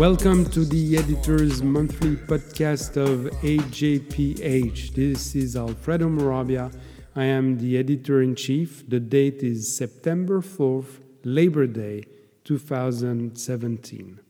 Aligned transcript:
Welcome 0.00 0.46
to 0.52 0.64
the 0.64 0.96
editor's 0.96 1.62
monthly 1.62 2.16
podcast 2.16 2.96
of 2.96 3.30
AJPH. 3.42 4.94
This 4.94 5.34
is 5.36 5.56
Alfredo 5.56 6.08
Morabia. 6.08 6.72
I 7.14 7.24
am 7.24 7.58
the 7.58 7.76
editor 7.76 8.22
in 8.22 8.34
chief. 8.34 8.88
The 8.88 8.98
date 8.98 9.42
is 9.42 9.76
September 9.76 10.40
4th, 10.40 11.02
Labor 11.22 11.66
Day 11.66 12.04
2017. 12.44 14.20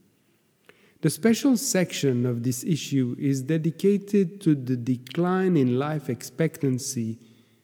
The 1.02 1.08
special 1.08 1.56
section 1.56 2.26
of 2.26 2.42
this 2.42 2.64
issue 2.64 3.14
is 3.16 3.42
dedicated 3.42 4.40
to 4.40 4.56
the 4.56 4.76
decline 4.76 5.56
in 5.56 5.78
life 5.78 6.10
expectancy 6.10 7.20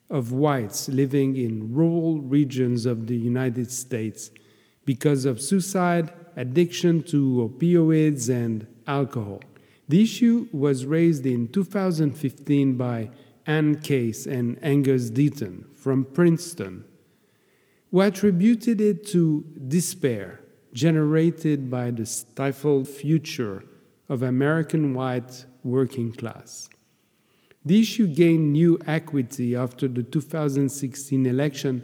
of 0.08 0.30
whites 0.30 0.88
living 0.88 1.36
in 1.36 1.74
rural 1.74 2.20
regions 2.20 2.86
of 2.86 3.08
the 3.08 3.16
United 3.16 3.72
States 3.72 4.30
because 4.84 5.24
of 5.24 5.40
suicide, 5.40 6.12
addiction 6.36 7.02
to 7.02 7.50
opioids, 7.50 8.28
and 8.28 8.66
alcohol. 8.86 9.40
The 9.88 10.02
issue 10.02 10.48
was 10.52 10.84
raised 10.84 11.26
in 11.26 11.48
2015 11.48 12.76
by 12.76 13.10
Anne 13.46 13.80
Case 13.80 14.26
and 14.26 14.58
Angus 14.62 15.10
Deaton 15.10 15.64
from 15.74 16.04
Princeton, 16.04 16.84
who 17.90 18.00
attributed 18.00 18.80
it 18.80 19.06
to 19.08 19.44
despair 19.68 20.40
generated 20.72 21.70
by 21.70 21.90
the 21.90 22.04
stifled 22.04 22.86
future 22.86 23.64
of 24.08 24.22
American 24.22 24.92
white 24.92 25.46
working 25.64 26.12
class. 26.12 26.68
The 27.64 27.80
issue 27.80 28.06
gained 28.06 28.52
new 28.52 28.78
equity 28.86 29.56
after 29.56 29.88
the 29.88 30.02
2016 30.02 31.26
election 31.26 31.82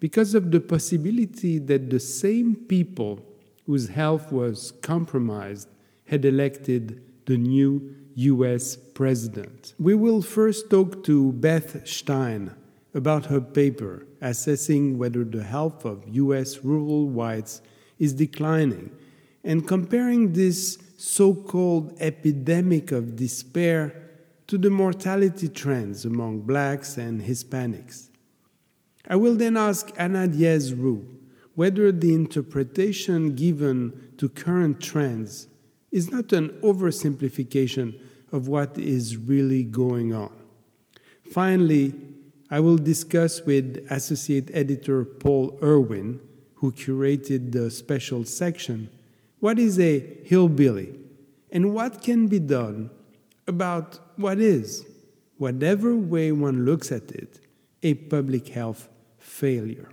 because 0.00 0.34
of 0.34 0.50
the 0.50 0.60
possibility 0.60 1.58
that 1.58 1.88
the 1.88 2.00
same 2.00 2.56
people 2.56 3.24
whose 3.66 3.88
health 3.88 4.32
was 4.32 4.72
compromised 4.82 5.68
had 6.06 6.24
elected 6.24 7.02
the 7.26 7.36
new 7.36 7.94
US 8.14 8.76
president. 8.76 9.74
We 9.78 9.94
will 9.94 10.22
first 10.22 10.70
talk 10.70 11.04
to 11.04 11.32
Beth 11.32 11.86
Stein 11.86 12.54
about 12.94 13.26
her 13.26 13.40
paper 13.40 14.06
assessing 14.20 14.98
whether 14.98 15.24
the 15.24 15.42
health 15.42 15.84
of 15.84 16.04
US 16.06 16.58
rural 16.64 17.08
whites 17.08 17.60
is 17.98 18.12
declining 18.12 18.90
and 19.44 19.66
comparing 19.66 20.32
this 20.32 20.78
so 20.96 21.34
called 21.34 21.96
epidemic 21.98 22.92
of 22.92 23.16
despair 23.16 24.10
to 24.46 24.58
the 24.58 24.70
mortality 24.70 25.48
trends 25.48 26.04
among 26.04 26.40
blacks 26.40 26.96
and 26.96 27.22
Hispanics. 27.22 28.08
I 29.08 29.16
will 29.16 29.34
then 29.34 29.56
ask 29.56 29.90
Ana 29.98 30.28
Diez 30.28 30.74
Roux 30.74 31.04
whether 31.54 31.92
the 31.92 32.14
interpretation 32.14 33.34
given 33.34 34.12
to 34.18 34.28
current 34.28 34.80
trends 34.80 35.48
is 35.90 36.10
not 36.10 36.32
an 36.32 36.48
oversimplification 36.62 38.00
of 38.32 38.48
what 38.48 38.78
is 38.78 39.16
really 39.16 39.62
going 39.62 40.14
on. 40.14 40.32
Finally, 41.30 41.94
I 42.50 42.60
will 42.60 42.78
discuss 42.78 43.42
with 43.42 43.86
Associate 43.90 44.50
Editor 44.52 45.04
Paul 45.04 45.58
Erwin, 45.62 46.20
who 46.56 46.72
curated 46.72 47.52
the 47.52 47.70
special 47.70 48.24
section, 48.24 48.88
what 49.40 49.58
is 49.58 49.78
a 49.78 50.00
hillbilly 50.24 50.94
and 51.50 51.74
what 51.74 52.02
can 52.02 52.28
be 52.28 52.38
done 52.38 52.90
about 53.46 53.98
what 54.16 54.38
is, 54.38 54.86
whatever 55.36 55.94
way 55.96 56.32
one 56.32 56.64
looks 56.64 56.92
at 56.92 57.10
it, 57.10 57.40
a 57.82 57.94
public 57.94 58.48
health 58.48 58.88
failure. 59.18 59.88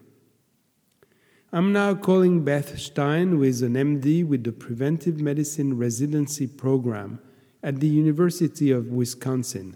I'm 1.51 1.73
now 1.73 1.95
calling 1.95 2.43
Beth 2.43 2.77
Stein, 2.77 3.29
who 3.29 3.41
is 3.41 3.63
an 3.63 3.73
MD 3.73 4.23
with 4.23 4.43
the 4.43 4.51
Preventive 4.51 5.19
Medicine 5.19 5.79
Residency 5.79 6.45
Program 6.45 7.19
at 7.63 7.79
the 7.79 7.87
University 7.87 8.69
of 8.69 8.85
Wisconsin 8.91 9.75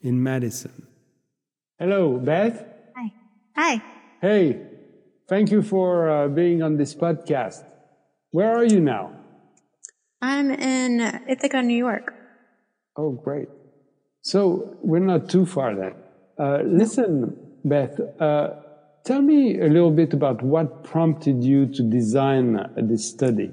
in 0.00 0.22
Madison. 0.22 0.86
Hello, 1.76 2.18
Beth. 2.18 2.64
Hi. 2.96 3.12
Hi. 3.56 3.82
Hey, 4.20 4.62
thank 5.28 5.50
you 5.50 5.60
for 5.60 6.08
uh, 6.08 6.28
being 6.28 6.62
on 6.62 6.76
this 6.76 6.94
podcast. 6.94 7.64
Where 8.30 8.56
are 8.56 8.64
you 8.64 8.78
now? 8.78 9.10
I'm 10.22 10.52
in 10.52 11.00
Ithaca, 11.28 11.62
New 11.62 11.76
York. 11.76 12.14
Oh, 12.96 13.10
great. 13.10 13.48
So 14.22 14.76
we're 14.82 15.00
not 15.00 15.28
too 15.28 15.46
far 15.46 15.74
then. 15.74 15.94
Uh, 16.38 16.62
listen, 16.64 17.36
Beth, 17.64 17.98
uh, 18.20 18.50
tell 19.08 19.22
me 19.22 19.58
a 19.58 19.68
little 19.68 19.90
bit 19.90 20.12
about 20.12 20.42
what 20.42 20.84
prompted 20.84 21.42
you 21.42 21.64
to 21.64 21.82
design 21.82 22.60
this 22.76 23.08
study. 23.08 23.50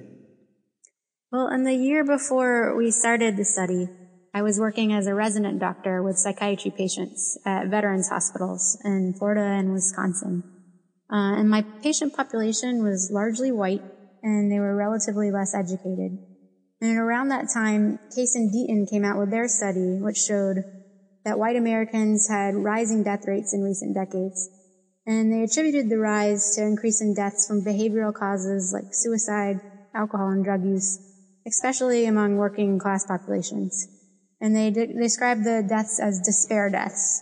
Well, 1.32 1.48
in 1.48 1.64
the 1.64 1.74
year 1.74 2.04
before 2.04 2.76
we 2.76 2.92
started 2.92 3.38
the 3.38 3.46
study, 3.46 3.88
I 4.34 4.42
was 4.42 4.60
working 4.60 4.92
as 4.92 5.08
a 5.08 5.16
resident 5.16 5.62
doctor 5.62 6.04
with 6.04 6.18
psychiatry 6.18 6.72
patients 6.72 7.40
at 7.46 7.70
veterans 7.70 8.10
hospitals 8.10 8.78
in 8.84 9.14
Florida 9.18 9.44
and 9.44 9.72
Wisconsin. 9.72 10.44
Uh, 11.10 11.40
and 11.40 11.50
my 11.50 11.62
patient 11.82 12.14
population 12.14 12.84
was 12.84 13.10
largely 13.10 13.52
white 13.54 13.84
and 14.24 14.52
they 14.52 14.60
were 14.60 14.76
relatively 14.76 15.32
less 15.32 15.56
educated. 15.56 16.20
And 16.82 16.98
around 16.98 17.30
that 17.30 17.48
time, 17.54 18.00
Case 18.14 18.36
and 18.36 18.52
Deaton 18.52 18.90
came 18.90 19.06
out 19.06 19.18
with 19.18 19.32
their 19.32 19.48
study, 19.48 20.00
which 20.02 20.18
showed 20.18 20.66
that 21.24 21.40
white 21.40 21.56
Americans 21.56 22.28
had 22.28 22.56
rising 22.56 23.04
death 23.04 23.24
rates 23.26 23.54
in 23.54 23.64
recent 23.64 23.96
decades. 23.96 24.50
And 25.08 25.32
they 25.32 25.44
attributed 25.44 25.90
the 25.90 26.00
rise 26.00 26.52
to 26.56 26.64
increase 26.64 27.02
in 27.02 27.14
deaths 27.14 27.46
from 27.46 27.64
behavioral 27.64 28.14
causes 28.14 28.72
like 28.74 28.92
suicide, 28.92 29.58
alcohol, 29.94 30.30
and 30.30 30.44
drug 30.44 30.64
use, 30.64 31.00
especially 31.48 32.06
among 32.06 32.38
working 32.38 32.80
class 32.80 33.06
populations. 33.06 33.88
And 34.42 34.56
they 34.56 34.72
de- 34.72 34.94
described 34.94 35.44
the 35.44 35.64
deaths 35.68 36.00
as 36.00 36.20
despair 36.20 36.70
deaths. 36.72 37.22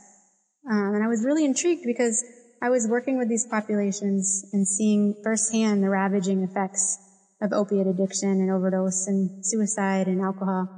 Um, 0.69 0.95
and 0.95 1.03
I 1.03 1.07
was 1.07 1.25
really 1.25 1.43
intrigued 1.43 1.83
because 1.85 2.23
I 2.61 2.69
was 2.69 2.87
working 2.87 3.17
with 3.17 3.27
these 3.27 3.45
populations 3.45 4.45
and 4.53 4.65
seeing 4.65 5.15
firsthand 5.21 5.83
the 5.83 5.89
ravaging 5.89 6.41
effects 6.41 6.97
of 7.41 7.51
opiate 7.51 7.87
addiction 7.87 8.39
and 8.39 8.49
overdose 8.49 9.05
and 9.07 9.29
suicide 9.43 10.07
and 10.07 10.21
alcohol. 10.21 10.69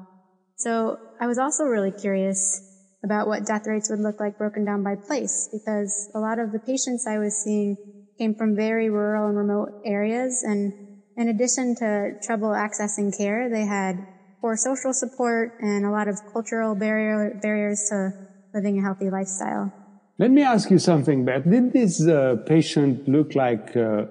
So 0.57 0.97
I 1.21 1.27
was 1.27 1.37
also 1.37 1.65
really 1.65 1.91
curious 1.91 2.64
about 3.05 3.27
what 3.27 3.45
death 3.45 3.61
rates 3.65 3.89
would 3.89 3.99
look 3.99 4.19
like 4.19 4.37
broken 4.37 4.65
down 4.65 4.83
by 4.83 4.95
place 5.07 5.47
because 5.53 6.09
a 6.13 6.19
lot 6.19 6.39
of 6.39 6.51
the 6.51 6.59
patients 6.59 7.05
I 7.07 7.17
was 7.19 7.35
seeing 7.35 7.77
came 8.17 8.33
from 8.33 8.55
very 8.55 8.89
rural 8.89 9.27
and 9.27 9.37
remote 9.37 9.69
areas 9.85 10.43
and 10.43 10.73
in 11.15 11.29
addition 11.29 11.75
to 11.75 12.11
trouble 12.21 12.49
accessing 12.49 13.15
care, 13.15 13.49
they 13.49 13.65
had 13.65 13.95
poor 14.41 14.57
social 14.57 14.93
support 14.93 15.53
and 15.59 15.85
a 15.85 15.89
lot 15.89 16.07
of 16.07 16.19
cultural 16.31 16.75
barrier, 16.75 17.33
barriers 17.41 17.85
to 17.89 18.11
living 18.53 18.77
a 18.79 18.81
healthy 18.81 19.09
lifestyle. 19.09 19.71
Let 20.17 20.31
me 20.31 20.41
ask 20.43 20.69
you 20.69 20.79
something, 20.79 21.25
Beth. 21.25 21.43
Did 21.49 21.73
this 21.73 22.05
uh, 22.05 22.35
patient 22.45 23.07
look 23.07 23.35
like 23.35 23.75
uh, 23.75 24.05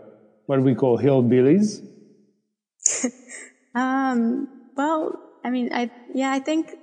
what 0.47 0.63
we 0.63 0.75
call 0.75 0.99
hillbillies? 0.99 1.81
um, 3.75 4.49
well, 4.77 5.13
I 5.43 5.51
mean, 5.51 5.71
I, 5.73 5.91
yeah, 6.15 6.31
I 6.31 6.41
think 6.41 6.75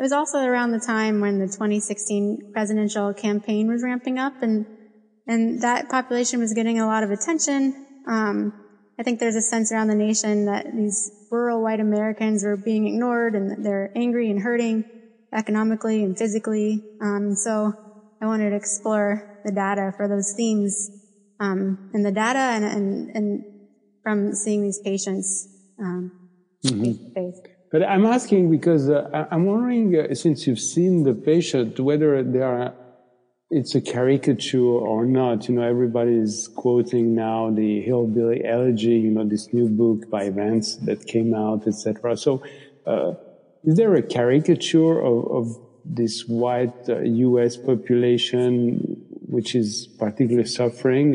it 0.00 0.02
was 0.02 0.12
also 0.12 0.38
around 0.38 0.70
the 0.70 0.80
time 0.80 1.20
when 1.20 1.38
the 1.38 1.44
2016 1.44 2.52
presidential 2.54 3.12
campaign 3.12 3.68
was 3.68 3.82
ramping 3.82 4.18
up 4.18 4.32
and, 4.40 4.64
and 5.26 5.60
that 5.60 5.90
population 5.90 6.40
was 6.40 6.54
getting 6.54 6.80
a 6.80 6.86
lot 6.86 7.02
of 7.02 7.10
attention. 7.10 7.86
Um, 8.08 8.54
I 8.98 9.02
think 9.02 9.20
there's 9.20 9.36
a 9.36 9.42
sense 9.42 9.70
around 9.70 9.88
the 9.88 9.94
nation 9.94 10.46
that 10.46 10.74
these 10.74 11.10
rural 11.30 11.62
white 11.62 11.80
Americans 11.80 12.44
are 12.44 12.56
being 12.56 12.86
ignored 12.86 13.34
and 13.34 13.50
that 13.50 13.62
they're 13.62 13.92
angry 13.94 14.30
and 14.30 14.40
hurting 14.40 14.86
economically 15.34 16.02
and 16.02 16.16
physically. 16.16 16.82
Um, 17.02 17.34
so 17.34 17.74
I 18.22 18.26
wanted 18.26 18.50
to 18.50 18.56
explore 18.56 19.42
the 19.44 19.52
data 19.52 19.92
for 19.98 20.08
those 20.08 20.32
themes 20.34 20.90
um, 21.40 21.90
and 21.92 22.06
the 22.06 22.12
data 22.12 22.38
and, 22.38 22.64
and, 22.64 23.10
and 23.14 23.44
from 24.02 24.32
seeing 24.32 24.62
these 24.62 24.80
patients 24.82 25.46
um, 25.78 26.10
mm-hmm. 26.64 27.12
But 27.72 27.84
I'm 27.84 28.04
asking 28.04 28.50
because 28.50 28.88
uh, 28.88 29.26
I'm 29.30 29.46
wondering, 29.46 29.96
uh, 29.96 30.14
since 30.14 30.46
you've 30.46 30.60
seen 30.60 31.04
the 31.04 31.14
patient, 31.14 31.78
whether 31.78 32.22
they 32.22 32.40
are, 32.40 32.74
it's 33.50 33.74
a 33.74 33.80
caricature 33.80 34.58
or 34.58 35.04
not. 35.06 35.48
You 35.48 35.56
know, 35.56 35.62
everybody 35.62 36.14
is 36.14 36.48
quoting 36.56 37.14
now 37.14 37.50
the 37.50 37.80
hillbilly 37.82 38.44
elegy. 38.44 38.96
You 39.06 39.10
know, 39.10 39.24
this 39.24 39.52
new 39.52 39.68
book 39.68 40.10
by 40.10 40.30
Vance 40.30 40.76
that 40.86 41.06
came 41.06 41.34
out, 41.34 41.66
etc. 41.66 42.16
So, 42.16 42.42
uh, 42.86 43.14
is 43.64 43.76
there 43.76 43.94
a 43.94 44.02
caricature 44.02 45.00
of, 45.00 45.30
of 45.30 45.58
this 45.84 46.26
white 46.26 46.88
U.S. 46.88 47.56
Uh, 47.56 47.66
population 47.66 49.06
which 49.30 49.54
is 49.54 49.86
particularly 49.98 50.48
suffering? 50.48 51.08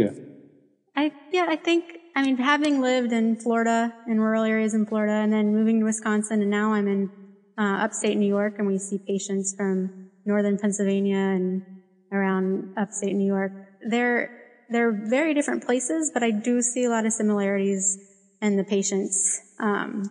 I 0.96 1.12
yeah, 1.32 1.48
I 1.50 1.58
think 1.58 1.95
I 2.16 2.24
mean, 2.24 2.38
having 2.38 2.82
lived 2.82 3.12
in 3.12 3.36
Florida, 3.36 3.94
in 4.08 4.22
rural 4.22 4.44
areas 4.44 4.74
in 4.74 4.86
Florida, 4.86 5.14
and 5.14 5.34
then 5.34 5.54
moving 5.54 5.80
to 5.80 5.86
Wisconsin, 5.86 6.42
and 6.42 6.50
now 6.50 6.74
I'm 6.74 6.88
in 6.88 7.10
uh, 7.58 7.84
upstate 7.84 8.18
New 8.18 8.28
York, 8.28 8.56
and 8.58 8.68
we 8.68 8.78
see 8.78 9.00
patients 9.06 9.54
from 9.56 9.90
northern 10.26 10.58
Pennsylvania 10.58 11.18
and 11.18 11.62
around 12.12 12.70
upstate 12.78 13.16
New 13.16 13.28
York. 13.28 13.52
They're 13.90 14.32
they're 14.70 14.92
very 14.92 15.34
different 15.34 15.64
places, 15.64 16.10
but 16.14 16.24
I 16.24 16.32
do 16.32 16.62
see 16.62 16.86
a 16.86 16.90
lot 16.90 17.06
of 17.06 17.14
similarities 17.14 18.00
in 18.42 18.58
the 18.58 18.64
patients. 18.64 19.42
Um, 19.60 20.10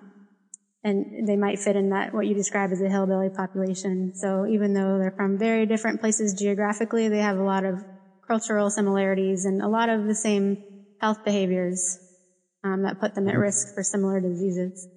and 0.85 1.27
they 1.27 1.37
might 1.37 1.59
fit 1.59 1.75
in 1.75 1.89
that 1.91 2.13
what 2.13 2.27
you 2.27 2.35
describe 2.35 2.71
as 2.71 2.81
a 2.83 2.89
hillbilly 2.89 3.31
population. 3.31 4.13
So 4.15 4.47
even 4.47 4.75
though 4.75 4.99
they're 4.99 5.15
from 5.17 5.39
very 5.39 5.65
different 5.65 6.01
places 6.01 6.35
geographically, 6.35 7.09
they 7.09 7.19
have 7.19 7.39
a 7.39 7.43
lot 7.43 7.65
of 7.65 7.83
cultural 8.29 8.69
similarities 8.71 9.47
and 9.47 9.63
a 9.63 9.69
lot 9.69 9.89
of 9.89 10.05
the 10.05 10.15
same 10.15 10.59
health 11.05 11.23
behaviors 11.23 11.99
um, 12.67 12.83
that 12.85 12.99
put 12.99 13.15
them 13.15 13.29
at 13.29 13.37
risk 13.37 13.75
for 13.75 13.83
similar 13.83 14.21
diseases. 14.21 14.89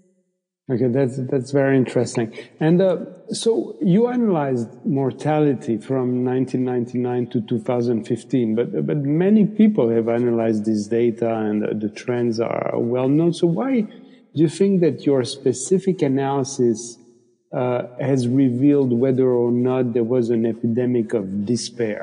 Okay, 0.71 0.89
that's 0.97 1.17
that's 1.31 1.51
very 1.51 1.75
interesting. 1.83 2.27
And 2.59 2.81
uh, 2.81 2.97
so 3.43 3.75
you 3.81 4.07
analyzed 4.07 4.69
mortality 4.85 5.75
from 5.89 6.25
1999 6.25 7.27
to 7.33 7.41
2015, 7.41 8.55
but 8.55 8.85
but 8.89 8.97
many 8.97 9.45
people 9.45 9.89
have 9.97 10.07
analyzed 10.19 10.65
this 10.65 10.87
data, 10.87 11.29
and 11.47 11.57
the 11.83 11.89
trends 11.89 12.39
are 12.39 12.71
well 12.95 13.09
known. 13.09 13.31
So 13.33 13.47
why 13.47 13.71
do 13.81 14.37
you 14.45 14.49
think 14.59 14.81
that 14.85 15.05
your 15.09 15.23
specific 15.25 16.01
analysis 16.01 16.97
uh, 17.53 17.83
has 17.99 18.27
revealed 18.27 18.91
whether 19.03 19.27
or 19.43 19.51
not 19.51 19.93
there 19.93 20.09
was 20.15 20.29
an 20.29 20.45
epidemic 20.45 21.13
of 21.13 21.45
despair? 21.45 22.01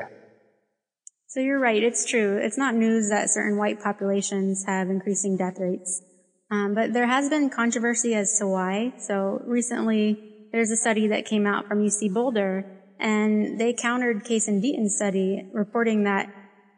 So 1.35 1.41
you're 1.41 1.59
right. 1.59 1.83
It's 1.83 2.05
true. 2.05 2.37
It's 2.37 2.57
not 2.57 2.75
news 2.75 3.09
that 3.09 3.29
certain 3.29 3.57
white 3.57 3.81
populations 3.81 4.63
have 4.67 4.87
increasing 4.87 5.35
death 5.35 5.59
rates. 5.59 6.01
Um, 6.49 6.73
but 6.73 6.93
there 6.93 7.07
has 7.07 7.27
been 7.27 7.49
controversy 7.49 8.15
as 8.15 8.39
to 8.39 8.47
why. 8.47 8.93
So 8.99 9.41
recently, 9.45 10.47
there's 10.53 10.71
a 10.71 10.77
study 10.77 11.09
that 11.09 11.25
came 11.25 11.45
out 11.45 11.67
from 11.67 11.81
UC 11.81 12.13
Boulder, 12.13 12.63
and 13.01 13.59
they 13.59 13.73
countered 13.73 14.23
Case 14.23 14.47
and 14.47 14.61
Deaton's 14.61 14.95
study, 14.95 15.45
reporting 15.51 16.05
that 16.05 16.29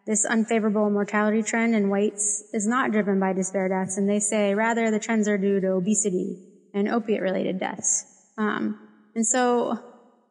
this 0.08 0.26
unfavorable 0.26 0.90
mortality 0.90 1.44
trend 1.44 1.76
in 1.76 1.92
whites 1.92 2.44
is 2.52 2.66
not 2.66 2.92
driven 2.92 3.20
by 3.20 3.34
despair 3.34 3.70
deaths, 3.70 3.96
and 3.96 4.10
they 4.10 4.20
say 4.20 4.56
rather 4.56 4.90
the 4.90 4.98
trends 4.98 5.28
are 5.28 5.38
due 5.38 5.62
to 5.62 5.74
obesity 5.74 6.40
and 6.74 6.90
opiate-related 6.90 7.60
deaths. 7.60 8.06
Um, 8.40 8.80
and 9.14 9.24
so 9.24 9.78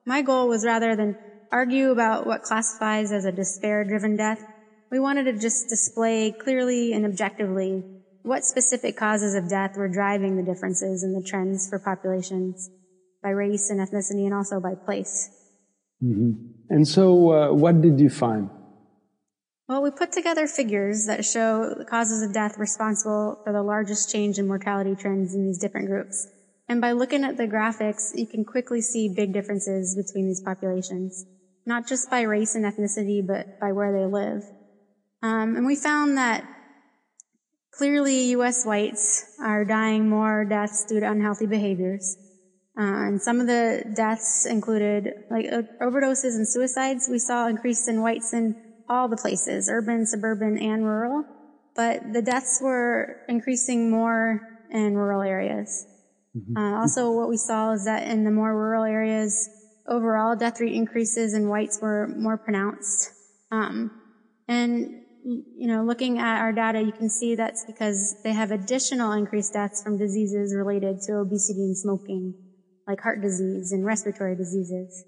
my 0.05 0.23
goal 0.23 0.49
was 0.49 0.65
rather 0.65 0.97
than 0.97 1.15
argue 1.53 1.91
about 1.91 2.27
what 2.27 2.43
classifies 2.43 3.13
as 3.13 3.25
a 3.25 3.33
despair-driven 3.33 4.17
death, 4.17 4.43
we 4.91 5.01
wanted 5.01 5.25
to 5.25 5.33
just 5.33 5.69
display 5.69 6.33
clearly 6.33 6.93
and 6.93 7.05
objectively 7.05 7.85
what 8.23 8.45
specific 8.45 8.97
causes 8.97 9.35
of 9.35 9.49
death 9.49 9.77
were 9.77 9.89
driving 9.89 10.37
the 10.37 10.43
differences 10.43 11.05
in 11.05 11.13
the 11.13 11.23
trends 11.23 11.69
for 11.69 11.79
populations 11.79 12.69
by 13.23 13.31
race 13.31 13.71
and 13.71 13.81
ethnicity 13.81 14.25
and 14.25 14.35
also 14.35 14.61
by 14.61 14.75
place. 14.75 15.31
Mm-hmm. 16.03 16.33
And 16.71 16.87
so, 16.87 17.33
uh, 17.33 17.53
what 17.53 17.81
did 17.81 18.01
you 18.01 18.11
find? 18.11 18.51
Well, 19.69 19.83
we 19.83 19.91
put 19.91 20.13
together 20.13 20.47
figures 20.47 21.07
that 21.07 21.25
show 21.25 21.75
the 21.77 21.85
causes 21.85 22.23
of 22.23 22.33
death 22.33 22.57
responsible 22.59 23.41
for 23.45 23.53
the 23.53 23.63
largest 23.63 24.11
change 24.11 24.39
in 24.39 24.47
mortality 24.47 24.95
trends 24.95 25.35
in 25.35 25.45
these 25.45 25.59
different 25.59 25.89
groups. 25.89 26.29
And 26.69 26.81
by 26.81 26.93
looking 26.93 27.25
at 27.25 27.37
the 27.37 27.47
graphics, 27.47 28.11
you 28.15 28.27
can 28.27 28.45
quickly 28.45 28.81
see 28.81 29.09
big 29.09 29.33
differences 29.33 29.97
between 29.97 30.27
these 30.27 30.43
populations, 30.43 31.25
not 31.67 31.87
just 31.87 32.11
by 32.11 32.23
race 32.23 32.55
and 32.55 32.65
ethnicity, 32.65 33.27
but 33.27 33.61
by 33.61 33.73
where 33.73 33.93
they 33.93 34.07
live. 34.07 34.43
Um, 35.23 35.57
and 35.57 35.67
we 35.67 35.77
found 35.77 36.17
that 36.17 36.47
Clearly, 37.77 38.31
U.S. 38.31 38.65
whites 38.65 39.37
are 39.39 39.63
dying 39.63 40.09
more 40.09 40.47
deaths 40.47 40.87
due 40.87 40.99
to 41.01 41.11
unhealthy 41.11 41.45
behaviors. 41.45 42.17
Uh, 42.79 42.83
and 42.83 43.21
some 43.21 43.39
of 43.39 43.47
the 43.47 43.85
deaths 43.95 44.47
included 44.47 45.13
like 45.31 45.45
uh, 45.53 45.63
overdoses 45.83 46.37
and 46.37 46.49
suicides. 46.49 47.07
We 47.11 47.19
saw 47.19 47.49
increase 47.49 47.87
in 47.87 48.01
whites 48.01 48.33
in 48.33 48.57
all 48.89 49.09
the 49.09 49.17
places, 49.19 49.69
urban, 49.71 50.07
suburban, 50.07 50.57
and 50.57 50.87
rural. 50.87 51.25
But 51.75 52.15
the 52.15 52.23
deaths 52.23 52.61
were 52.63 53.19
increasing 53.29 53.91
more 53.91 54.41
in 54.71 54.95
rural 54.95 55.21
areas. 55.21 55.87
Mm-hmm. 56.35 56.57
Uh, 56.57 56.81
also, 56.81 57.11
what 57.11 57.29
we 57.29 57.37
saw 57.37 57.73
is 57.73 57.85
that 57.85 58.09
in 58.09 58.25
the 58.25 58.31
more 58.31 58.55
rural 58.55 58.85
areas, 58.85 59.51
overall 59.89 60.37
death 60.37 60.61
rate 60.61 60.73
increases 60.73 61.35
in 61.35 61.49
whites 61.49 61.79
were 61.81 62.09
more 62.17 62.37
pronounced. 62.37 63.13
Um, 63.51 63.91
and 64.49 65.03
you 65.25 65.67
know, 65.67 65.83
looking 65.83 66.19
at 66.19 66.41
our 66.41 66.53
data, 66.53 66.81
you 66.81 66.93
can 66.93 67.11
see 67.11 67.35
that's 67.35 67.65
because 67.67 68.15
they 68.23 68.33
have 68.33 68.53
additional 68.53 69.13
increased 69.13 69.53
deaths 69.53 69.83
from 69.83 69.99
diseases 69.99 70.55
related 70.55 71.01
to 71.03 71.17
obesity 71.17 71.63
and 71.63 71.77
smoking, 71.77 72.35
like 72.87 73.01
heart 73.01 73.21
disease 73.21 73.73
and 73.73 73.85
respiratory 73.85 74.37
diseases. 74.37 75.05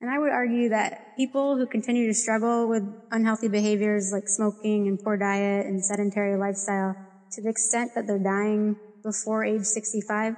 And 0.00 0.10
I 0.10 0.18
would 0.18 0.30
argue 0.30 0.68
that 0.68 1.16
people 1.16 1.56
who 1.56 1.66
continue 1.66 2.06
to 2.06 2.14
struggle 2.14 2.68
with 2.68 2.84
unhealthy 3.10 3.48
behaviors 3.48 4.12
like 4.12 4.28
smoking 4.28 4.86
and 4.86 5.00
poor 5.02 5.16
diet 5.16 5.66
and 5.66 5.84
sedentary 5.84 6.36
lifestyle 6.36 6.94
to 7.32 7.42
the 7.42 7.48
extent 7.48 7.92
that 7.94 8.06
they're 8.06 8.22
dying 8.22 8.76
before 9.02 9.44
age 9.44 9.64
65, 9.64 10.34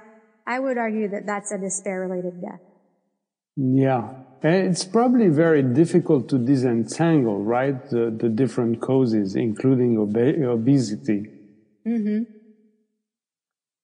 I 0.47 0.59
would 0.59 0.77
argue 0.77 1.09
that 1.09 1.25
that's 1.25 1.51
a 1.51 1.57
despair 1.57 1.99
related 1.99 2.41
death. 2.41 2.61
Yeah. 3.55 4.13
It's 4.41 4.85
probably 4.85 5.27
very 5.27 5.61
difficult 5.61 6.29
to 6.29 6.37
disentangle, 6.37 7.43
right? 7.43 7.89
The, 7.89 8.09
the 8.09 8.29
different 8.29 8.79
causes, 8.79 9.35
including 9.35 9.97
obe- 9.97 10.41
obesity. 10.43 11.27
Mm-hmm. 11.85 12.23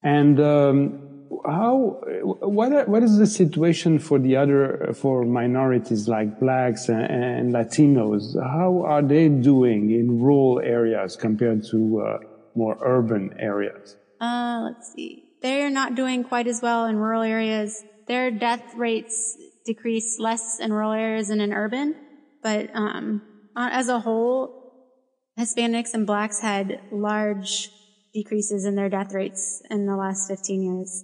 And 0.01 0.39
um, 0.39 1.27
how? 1.45 1.99
What? 2.21 2.87
What 2.87 3.03
is 3.03 3.17
the 3.17 3.27
situation 3.27 3.99
for 3.99 4.19
the 4.19 4.37
other 4.37 4.93
for 4.93 5.25
minorities 5.25 6.07
like 6.07 6.39
blacks 6.39 6.87
and, 6.87 7.03
and 7.03 7.53
Latinos? 7.53 8.41
How 8.41 8.83
are 8.85 9.01
they 9.01 9.27
doing 9.27 9.91
in 9.91 10.21
rural 10.21 10.61
areas 10.63 11.15
compared 11.15 11.65
to 11.71 12.01
uh, 12.01 12.19
more 12.55 12.77
urban 12.81 13.35
areas? 13.39 13.97
Uh, 14.21 14.69
let's 14.69 14.93
see. 14.93 15.23
They're 15.41 15.69
not 15.69 15.95
doing 15.95 16.23
quite 16.23 16.47
as 16.47 16.61
well 16.61 16.85
in 16.85 16.97
rural 16.97 17.23
areas. 17.23 17.83
Their 18.07 18.31
death 18.31 18.75
rates 18.75 19.37
decrease 19.65 20.17
less 20.19 20.59
in 20.59 20.71
rural 20.71 20.91
areas 20.91 21.29
than 21.29 21.41
in 21.41 21.53
urban, 21.53 21.95
but 22.43 22.69
um, 22.75 23.21
as 23.57 23.89
a 23.89 23.99
whole, 23.99 24.65
Hispanics 25.39 25.93
and 25.93 26.07
blacks 26.07 26.39
had 26.39 26.79
large 26.91 27.69
decreases 28.13 28.65
in 28.65 28.75
their 28.75 28.89
death 28.89 29.13
rates 29.13 29.61
in 29.69 29.85
the 29.85 29.95
last 29.95 30.27
15 30.29 30.61
years. 30.61 31.03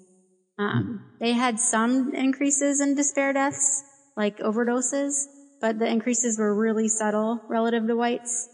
Um, 0.57 1.03
they 1.19 1.33
had 1.33 1.59
some 1.59 2.13
increases 2.13 2.79
in 2.79 2.95
despair 2.95 3.33
deaths, 3.33 3.83
like 4.15 4.37
overdoses, 4.37 5.25
but 5.59 5.79
the 5.79 5.87
increases 5.87 6.37
were 6.37 6.55
really 6.55 6.87
subtle 6.87 7.41
relative 7.49 7.87
to 7.87 7.95
whites. 7.95 8.47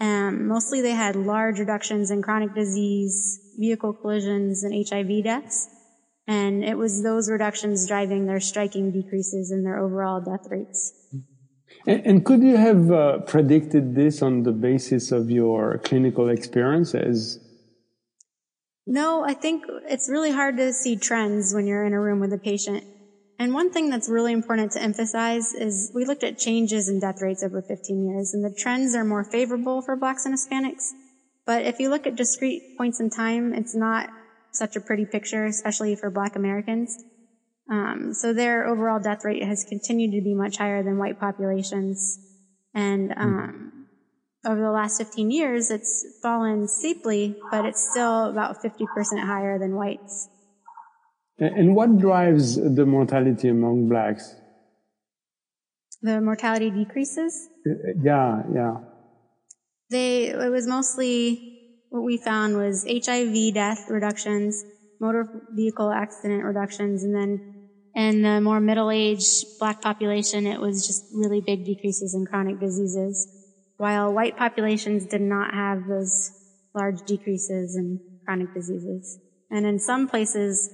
Um, 0.00 0.46
mostly 0.48 0.82
they 0.82 0.92
had 0.92 1.16
large 1.16 1.58
reductions 1.58 2.10
in 2.10 2.22
chronic 2.22 2.54
disease, 2.54 3.40
vehicle 3.58 3.94
collisions, 3.94 4.62
and 4.62 4.86
HIV 4.88 5.24
deaths. 5.24 5.68
And 6.26 6.64
it 6.64 6.78
was 6.78 7.02
those 7.02 7.30
reductions 7.30 7.86
driving 7.86 8.26
their 8.26 8.40
striking 8.40 8.90
decreases 8.90 9.50
in 9.50 9.62
their 9.62 9.78
overall 9.78 10.20
death 10.20 10.46
rates. 10.50 10.92
And, 11.86 12.06
and 12.06 12.24
could 12.24 12.42
you 12.42 12.56
have 12.56 12.90
uh, 12.90 13.18
predicted 13.20 13.94
this 13.94 14.22
on 14.22 14.42
the 14.42 14.52
basis 14.52 15.12
of 15.12 15.30
your 15.30 15.78
clinical 15.78 16.28
experiences? 16.28 17.38
No, 18.86 19.24
I 19.24 19.34
think 19.34 19.64
it's 19.88 20.08
really 20.10 20.30
hard 20.30 20.56
to 20.58 20.72
see 20.72 20.96
trends 20.96 21.54
when 21.54 21.66
you're 21.66 21.84
in 21.84 21.92
a 21.92 22.00
room 22.00 22.20
with 22.20 22.32
a 22.32 22.38
patient. 22.38 22.84
And 23.38 23.52
one 23.52 23.72
thing 23.72 23.90
that's 23.90 24.08
really 24.08 24.32
important 24.32 24.72
to 24.72 24.82
emphasize 24.82 25.52
is 25.54 25.90
we 25.94 26.04
looked 26.04 26.22
at 26.22 26.38
changes 26.38 26.88
in 26.88 27.00
death 27.00 27.20
rates 27.20 27.42
over 27.42 27.60
15 27.60 28.08
years, 28.08 28.32
and 28.32 28.44
the 28.44 28.54
trends 28.54 28.94
are 28.94 29.04
more 29.04 29.24
favorable 29.24 29.82
for 29.82 29.96
blacks 29.96 30.24
and 30.24 30.34
Hispanics. 30.34 30.90
But 31.46 31.64
if 31.64 31.80
you 31.80 31.90
look 31.90 32.06
at 32.06 32.14
discrete 32.14 32.76
points 32.78 33.00
in 33.00 33.10
time, 33.10 33.52
it's 33.52 33.74
not 33.74 34.08
such 34.54 34.76
a 34.76 34.80
pretty 34.80 35.04
picture, 35.04 35.44
especially 35.44 35.96
for 35.96 36.10
black 36.10 36.36
Americans. 36.36 36.96
Um, 37.70 38.12
so 38.12 38.32
their 38.32 38.66
overall 38.66 39.00
death 39.00 39.24
rate 39.24 39.42
has 39.42 39.64
continued 39.68 40.12
to 40.12 40.22
be 40.22 40.34
much 40.34 40.58
higher 40.58 40.82
than 40.82 40.98
white 40.98 41.18
populations. 41.18 42.18
And 42.74 43.12
hmm. 43.12 43.20
um, 43.20 43.86
over 44.44 44.60
the 44.60 44.70
last 44.70 44.98
15 44.98 45.30
years, 45.30 45.70
it's 45.70 46.04
fallen 46.22 46.68
steeply, 46.68 47.36
but 47.50 47.64
it's 47.64 47.88
still 47.90 48.26
about 48.26 48.62
50% 48.62 48.86
higher 49.24 49.58
than 49.58 49.74
whites. 49.74 50.28
And 51.38 51.74
what 51.74 51.98
drives 51.98 52.56
the 52.56 52.86
mortality 52.86 53.48
among 53.48 53.88
blacks? 53.88 54.36
The 56.00 56.20
mortality 56.20 56.70
decreases? 56.70 57.48
Uh, 57.66 57.72
yeah, 58.02 58.42
yeah. 58.54 58.74
They, 59.90 60.26
it 60.26 60.50
was 60.50 60.66
mostly 60.66 61.53
what 61.94 62.02
we 62.02 62.16
found 62.16 62.56
was 62.56 62.84
HIV 62.90 63.54
death 63.54 63.88
reductions, 63.88 64.64
motor 65.00 65.28
vehicle 65.52 65.92
accident 65.92 66.42
reductions, 66.42 67.04
and 67.04 67.14
then 67.14 67.68
in 67.94 68.22
the 68.22 68.40
more 68.40 68.58
middle-aged 68.58 69.60
black 69.60 69.80
population, 69.80 70.44
it 70.44 70.60
was 70.60 70.84
just 70.84 71.04
really 71.14 71.40
big 71.40 71.64
decreases 71.64 72.12
in 72.12 72.26
chronic 72.26 72.58
diseases, 72.58 73.28
while 73.76 74.12
white 74.12 74.36
populations 74.36 75.06
did 75.06 75.20
not 75.20 75.54
have 75.54 75.86
those 75.86 76.32
large 76.74 77.00
decreases 77.06 77.76
in 77.76 78.00
chronic 78.24 78.52
diseases. 78.52 79.16
And 79.52 79.64
in 79.64 79.78
some 79.78 80.08
places, 80.08 80.68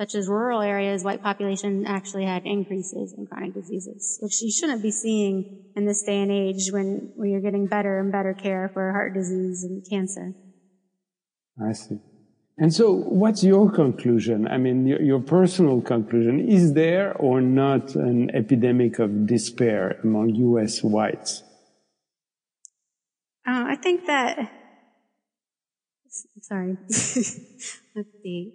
such 0.00 0.14
as 0.14 0.26
rural 0.26 0.62
areas, 0.62 1.04
white 1.04 1.22
population 1.22 1.84
actually 1.86 2.24
had 2.24 2.46
increases 2.46 3.14
in 3.18 3.26
chronic 3.26 3.52
diseases, 3.52 4.18
which 4.22 4.40
you 4.40 4.50
shouldn't 4.50 4.80
be 4.80 4.90
seeing 4.90 5.66
in 5.76 5.84
this 5.84 6.02
day 6.02 6.22
and 6.22 6.32
age 6.32 6.72
when, 6.72 7.12
when 7.16 7.28
you're 7.28 7.42
getting 7.42 7.66
better 7.66 8.00
and 8.00 8.10
better 8.10 8.32
care 8.32 8.70
for 8.72 8.90
heart 8.92 9.12
disease 9.12 9.64
and 9.64 9.84
cancer. 9.90 10.32
I 11.68 11.72
see. 11.72 11.98
And 12.58 12.72
so, 12.72 12.92
what's 12.92 13.42
your 13.42 13.70
conclusion? 13.70 14.46
I 14.46 14.58
mean, 14.58 14.86
your, 14.86 15.00
your, 15.00 15.20
personal 15.20 15.80
conclusion. 15.80 16.38
Is 16.48 16.74
there 16.74 17.16
or 17.16 17.40
not 17.40 17.94
an 17.94 18.30
epidemic 18.34 18.98
of 18.98 19.26
despair 19.26 19.98
among 20.04 20.34
US 20.34 20.82
whites? 20.82 21.42
Uh, 23.46 23.64
I 23.68 23.76
think 23.76 24.06
that, 24.06 24.52
sorry, 26.42 26.76
let's 26.88 28.10
see. 28.22 28.52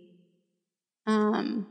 Um, 1.05 1.67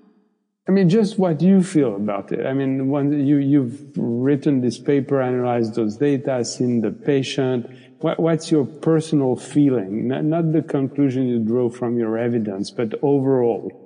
I 0.68 0.72
mean, 0.72 0.88
just 0.88 1.18
what 1.18 1.40
you 1.40 1.62
feel 1.62 1.94
about 1.94 2.32
it. 2.32 2.44
I 2.44 2.52
mean, 2.52 2.88
when 2.88 3.24
you, 3.24 3.36
you've 3.36 3.96
written 3.96 4.60
this 4.60 4.78
paper, 4.78 5.22
analyzed 5.22 5.76
those 5.76 5.96
data, 5.96 6.44
seen 6.44 6.80
the 6.80 6.90
patient, 6.90 7.66
what, 8.00 8.20
what's 8.20 8.50
your 8.50 8.64
personal 8.64 9.36
feeling? 9.36 10.08
Not, 10.08 10.24
not 10.24 10.52
the 10.52 10.62
conclusion 10.62 11.26
you 11.26 11.38
draw 11.38 11.68
from 11.68 11.98
your 11.98 12.18
evidence, 12.18 12.70
but 12.70 12.94
overall. 13.02 13.82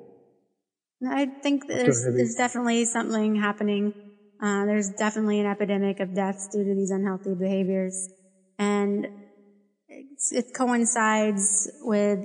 I 1.08 1.28
think 1.42 1.66
there's, 1.66 2.04
there's 2.04 2.34
definitely 2.34 2.84
something 2.84 3.36
happening. 3.36 3.94
Uh, 4.42 4.66
there's 4.66 4.90
definitely 4.90 5.40
an 5.40 5.46
epidemic 5.46 6.00
of 6.00 6.14
deaths 6.14 6.48
due 6.52 6.64
to 6.64 6.74
these 6.74 6.90
unhealthy 6.90 7.34
behaviors. 7.34 8.08
And 8.58 9.06
it 9.88 10.46
coincides 10.54 11.70
with 11.82 12.20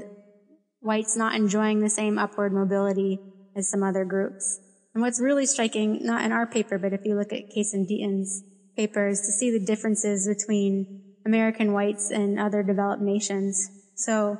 whites 0.81 1.15
not 1.15 1.35
enjoying 1.35 1.81
the 1.81 1.89
same 1.89 2.17
upward 2.17 2.53
mobility 2.53 3.19
as 3.55 3.69
some 3.69 3.83
other 3.83 4.05
groups. 4.05 4.59
And 4.93 5.01
what's 5.01 5.21
really 5.21 5.45
striking, 5.45 5.99
not 6.03 6.23
in 6.23 6.31
our 6.31 6.47
paper, 6.47 6.77
but 6.77 6.93
if 6.93 7.01
you 7.05 7.15
look 7.15 7.33
at 7.33 7.49
Case 7.49 7.73
and 7.73 7.87
Deaton's 7.87 8.43
papers, 8.77 9.21
to 9.21 9.31
see 9.31 9.51
the 9.51 9.65
differences 9.65 10.27
between 10.27 11.04
American 11.25 11.73
whites 11.73 12.11
and 12.11 12.39
other 12.39 12.63
developed 12.63 13.01
nations. 13.01 13.69
So, 13.95 14.39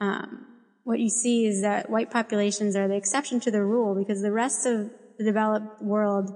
um, 0.00 0.46
what 0.84 1.00
you 1.00 1.10
see 1.10 1.46
is 1.46 1.62
that 1.62 1.90
white 1.90 2.10
populations 2.10 2.76
are 2.76 2.86
the 2.86 2.94
exception 2.94 3.40
to 3.40 3.50
the 3.50 3.62
rule 3.62 3.94
because 3.94 4.22
the 4.22 4.32
rest 4.32 4.66
of 4.66 4.90
the 5.18 5.24
developed 5.24 5.82
world 5.82 6.30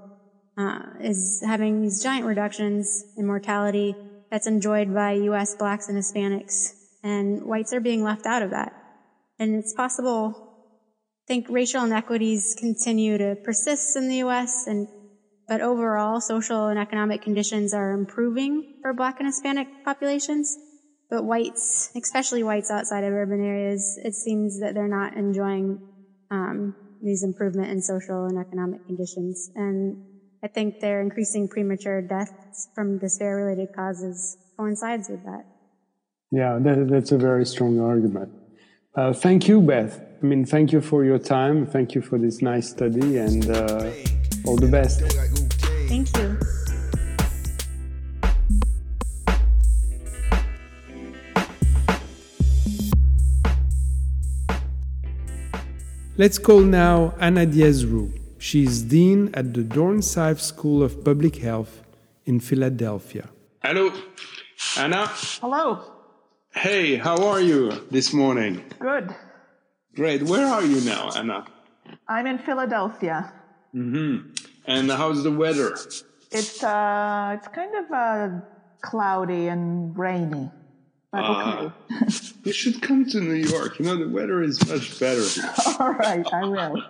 uh, 0.59 0.81
is 1.01 1.43
having 1.47 1.83
these 1.83 2.03
giant 2.03 2.27
reductions 2.27 3.05
in 3.17 3.27
mortality 3.27 3.95
that's 4.31 4.47
enjoyed 4.47 4.93
by 4.93 5.13
U.S. 5.13 5.55
blacks 5.55 5.89
and 5.89 5.97
Hispanics, 5.97 6.75
and 7.03 7.45
whites 7.45 7.73
are 7.73 7.81
being 7.81 8.03
left 8.03 8.27
out 8.27 8.43
of 8.43 8.51
that. 8.51 8.73
And 9.39 9.55
it's 9.55 9.73
possible 9.73 10.51
I 11.25 11.33
think 11.33 11.47
racial 11.49 11.85
inequities 11.85 12.57
continue 12.59 13.17
to 13.17 13.37
persist 13.45 13.97
in 13.97 14.09
the 14.09 14.17
U.S. 14.17 14.67
and 14.67 14.89
but 15.51 15.61
overall, 15.61 16.21
social 16.21 16.69
and 16.69 16.79
economic 16.79 17.23
conditions 17.23 17.75
are 17.75 17.91
improving 17.91 18.63
for 18.81 18.95
Black 18.95 19.17
and 19.19 19.27
Hispanic 19.27 19.67
populations. 19.85 20.57
But 21.11 21.25
whites, 21.25 21.91
especially 21.97 22.45
whites 22.45 22.71
outside 22.71 23.03
of 23.03 23.13
urban 23.13 23.45
areas, 23.45 23.99
it 24.05 24.15
seems 24.15 24.61
that 24.61 24.75
they're 24.75 24.87
not 24.87 25.17
enjoying 25.17 25.81
um, 26.31 26.77
these 27.03 27.25
improvement 27.25 27.69
in 27.69 27.83
social 27.83 28.27
and 28.27 28.39
economic 28.39 28.87
conditions. 28.87 29.51
And 29.57 29.97
I 30.45 30.47
think 30.47 30.79
their 30.79 31.03
increasing 31.03 31.49
premature 31.49 32.01
deaths 32.01 32.69
from 32.73 33.01
despair-related 33.01 33.71
causes 33.75 34.37
coincides 34.57 35.09
with 35.11 35.25
that. 35.25 35.43
Yeah, 36.31 36.61
that, 36.61 36.87
that's 36.89 37.11
a 37.11 37.19
very 37.19 37.45
strong 37.45 37.81
argument. 37.81 38.31
Uh, 38.95 39.13
thank 39.13 39.49
you, 39.49 39.61
Beth. 39.61 40.01
I 40.23 40.27
mean, 40.27 40.45
thank 40.45 40.71
you 40.71 40.81
for 40.81 41.05
your 41.05 41.19
time. 41.19 41.67
Thank 41.67 41.97
you 41.97 42.03
for 42.03 42.19
this 42.19 42.41
nice 42.41 42.71
study 42.71 43.19
and 43.19 43.51
uh, 43.51 43.91
all 44.47 44.55
the 44.55 44.69
best. 44.69 45.40
Thank 45.91 46.17
you. 46.19 46.39
Let's 56.17 56.39
call 56.39 56.61
now 56.61 57.13
Ana 57.19 57.45
Diez 57.45 57.85
Roux. 57.85 58.13
She 58.39 58.63
is 58.63 58.85
Dean 58.85 59.31
at 59.35 59.53
the 59.53 59.65
Dornsife 59.65 60.39
School 60.39 60.85
of 60.85 61.05
Public 61.05 61.35
Health 61.39 61.83
in 62.25 62.39
Philadelphia. 62.39 63.29
Hello, 63.65 63.93
Anna. 64.79 65.09
Hello. 65.41 65.83
Hey, 66.55 66.95
how 66.99 67.17
are 67.27 67.41
you 67.41 67.73
this 67.91 68.13
morning? 68.13 68.63
Good. 68.79 69.13
Great. 69.97 70.23
Where 70.23 70.47
are 70.47 70.63
you 70.63 70.81
now, 70.83 71.11
Anna? 71.17 71.47
I'm 72.07 72.29
in 72.29 72.39
Philadelphia. 72.39 73.33
Mm-hmm. 73.75 74.50
And 74.71 74.89
how's 74.89 75.25
the 75.25 75.33
weather? 75.33 75.77
It's 76.31 76.63
uh, 76.63 77.37
it's 77.37 77.49
kind 77.49 77.75
of 77.75 77.91
uh, 77.91 78.29
cloudy 78.81 79.49
and 79.49 79.99
rainy. 79.99 80.49
But 81.11 81.25
uh, 81.25 81.71
okay. 81.91 82.07
you 82.45 82.53
should 82.53 82.81
come 82.81 83.05
to 83.07 83.21
New 83.21 83.35
York. 83.35 83.81
You 83.81 83.87
know 83.87 83.97
the 83.97 84.09
weather 84.09 84.41
is 84.43 84.65
much 84.69 85.01
better. 85.01 85.27
All 85.81 85.93
right, 85.95 86.25
I 86.33 86.45
will. 86.45 86.85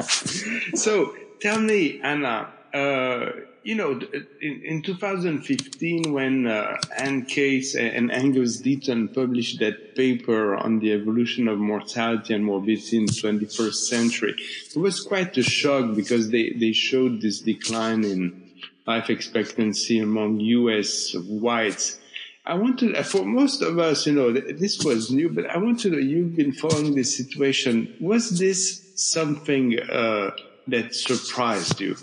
so 0.74 1.14
tell 1.40 1.60
me, 1.60 2.00
Anna. 2.02 2.48
Uh, 2.74 3.30
you 3.62 3.74
know, 3.74 4.00
in, 4.40 4.62
in 4.64 4.82
2015, 4.82 6.12
when 6.12 6.46
uh, 6.46 6.76
Anne 6.96 7.26
Case 7.26 7.74
and 7.74 8.10
Angus 8.10 8.62
Deaton 8.62 9.14
published 9.14 9.60
that 9.60 9.94
paper 9.94 10.56
on 10.56 10.78
the 10.78 10.92
evolution 10.92 11.46
of 11.48 11.58
mortality 11.58 12.32
and 12.34 12.44
morbidity 12.44 12.98
in 12.98 13.06
the 13.06 13.12
21st 13.12 13.74
century, 13.74 14.34
it 14.74 14.78
was 14.78 15.00
quite 15.00 15.36
a 15.36 15.42
shock 15.42 15.94
because 15.94 16.30
they, 16.30 16.50
they 16.50 16.72
showed 16.72 17.20
this 17.20 17.40
decline 17.40 18.04
in 18.04 18.50
life 18.86 19.10
expectancy 19.10 19.98
among 19.98 20.40
U.S. 20.40 21.14
whites. 21.14 21.98
I 22.46 22.54
want 22.54 22.78
to, 22.80 23.02
for 23.04 23.24
most 23.24 23.60
of 23.60 23.78
us, 23.78 24.06
you 24.06 24.14
know, 24.14 24.32
this 24.32 24.82
was 24.82 25.10
new, 25.10 25.28
but 25.28 25.48
I 25.50 25.58
want 25.58 25.80
to 25.80 25.90
know, 25.90 25.98
you've 25.98 26.34
been 26.34 26.52
following 26.52 26.94
this 26.94 27.14
situation. 27.16 27.94
Was 28.00 28.38
this 28.38 28.90
something 28.96 29.78
uh, 29.78 30.30
that 30.66 30.94
surprised 30.94 31.80
you? 31.80 31.96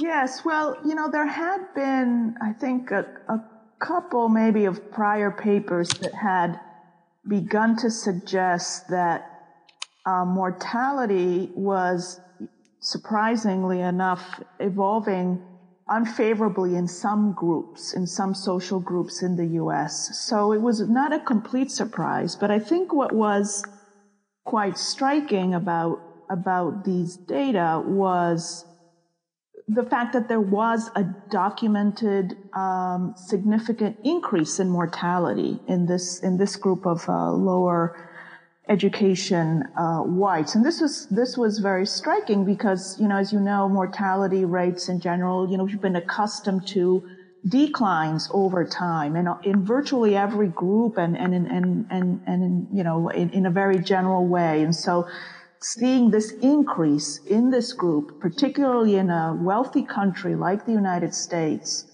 Yes, 0.00 0.44
well, 0.44 0.76
you 0.84 0.94
know, 0.94 1.10
there 1.10 1.26
had 1.26 1.58
been, 1.74 2.36
I 2.40 2.52
think, 2.52 2.90
a, 2.90 3.06
a 3.28 3.40
couple 3.80 4.28
maybe 4.28 4.64
of 4.64 4.90
prior 4.92 5.30
papers 5.30 5.88
that 6.00 6.14
had 6.14 6.60
begun 7.28 7.76
to 7.76 7.90
suggest 7.90 8.88
that 8.88 9.28
uh, 10.06 10.24
mortality 10.24 11.50
was 11.54 12.20
surprisingly 12.80 13.80
enough 13.80 14.40
evolving 14.60 15.42
unfavorably 15.88 16.76
in 16.76 16.86
some 16.86 17.32
groups, 17.32 17.94
in 17.94 18.06
some 18.06 18.34
social 18.34 18.78
groups 18.78 19.22
in 19.22 19.36
the 19.36 19.46
US. 19.62 20.18
So 20.28 20.52
it 20.52 20.60
was 20.60 20.88
not 20.88 21.12
a 21.12 21.18
complete 21.18 21.70
surprise, 21.70 22.36
but 22.36 22.50
I 22.50 22.58
think 22.58 22.92
what 22.92 23.12
was 23.12 23.64
quite 24.44 24.78
striking 24.78 25.54
about, 25.54 25.98
about 26.30 26.84
these 26.84 27.16
data 27.16 27.82
was 27.84 28.64
the 29.68 29.84
fact 29.84 30.14
that 30.14 30.28
there 30.28 30.40
was 30.40 30.90
a 30.96 31.04
documented 31.30 32.36
um, 32.54 33.14
significant 33.16 33.96
increase 34.02 34.58
in 34.58 34.70
mortality 34.70 35.60
in 35.66 35.86
this 35.86 36.18
in 36.20 36.38
this 36.38 36.56
group 36.56 36.86
of 36.86 37.06
uh, 37.08 37.30
lower 37.30 37.94
education 38.68 39.64
uh, 39.76 40.00
whites, 40.00 40.54
and 40.54 40.64
this 40.64 40.80
was 40.80 41.06
this 41.10 41.36
was 41.36 41.58
very 41.58 41.86
striking 41.86 42.44
because 42.44 42.96
you 42.98 43.06
know 43.06 43.16
as 43.16 43.32
you 43.32 43.40
know 43.40 43.68
mortality 43.68 44.44
rates 44.44 44.88
in 44.88 45.00
general 45.00 45.50
you 45.50 45.56
know 45.58 45.64
we've 45.64 45.80
been 45.80 45.96
accustomed 45.96 46.66
to 46.66 47.02
declines 47.46 48.28
over 48.32 48.64
time. 48.64 49.16
And 49.16 49.28
in 49.42 49.64
virtually 49.64 50.16
every 50.16 50.48
group 50.48 50.98
and 50.98 51.16
and 51.16 51.34
and 51.34 51.46
and 51.46 51.86
and, 51.90 52.20
and 52.26 52.42
in, 52.42 52.68
you 52.72 52.84
know 52.84 53.08
in, 53.08 53.30
in 53.30 53.46
a 53.46 53.50
very 53.50 53.78
general 53.78 54.26
way, 54.26 54.62
and 54.62 54.74
so 54.74 55.06
seeing 55.60 56.10
this 56.10 56.32
increase 56.32 57.18
in 57.26 57.50
this 57.50 57.72
group, 57.72 58.20
particularly 58.20 58.96
in 58.96 59.10
a 59.10 59.36
wealthy 59.40 59.82
country 59.82 60.34
like 60.34 60.66
the 60.66 60.72
United 60.72 61.14
States, 61.14 61.86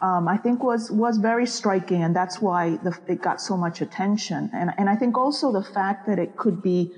um, 0.00 0.26
I 0.26 0.36
think 0.36 0.64
was 0.64 0.90
was 0.90 1.18
very 1.18 1.46
striking, 1.46 2.02
and 2.02 2.14
that's 2.14 2.40
why 2.40 2.76
the, 2.76 2.98
it 3.06 3.22
got 3.22 3.40
so 3.40 3.56
much 3.56 3.80
attention. 3.80 4.50
And 4.52 4.70
and 4.76 4.90
I 4.90 4.96
think 4.96 5.16
also 5.16 5.52
the 5.52 5.62
fact 5.62 6.06
that 6.08 6.18
it 6.18 6.36
could 6.36 6.60
be 6.60 6.92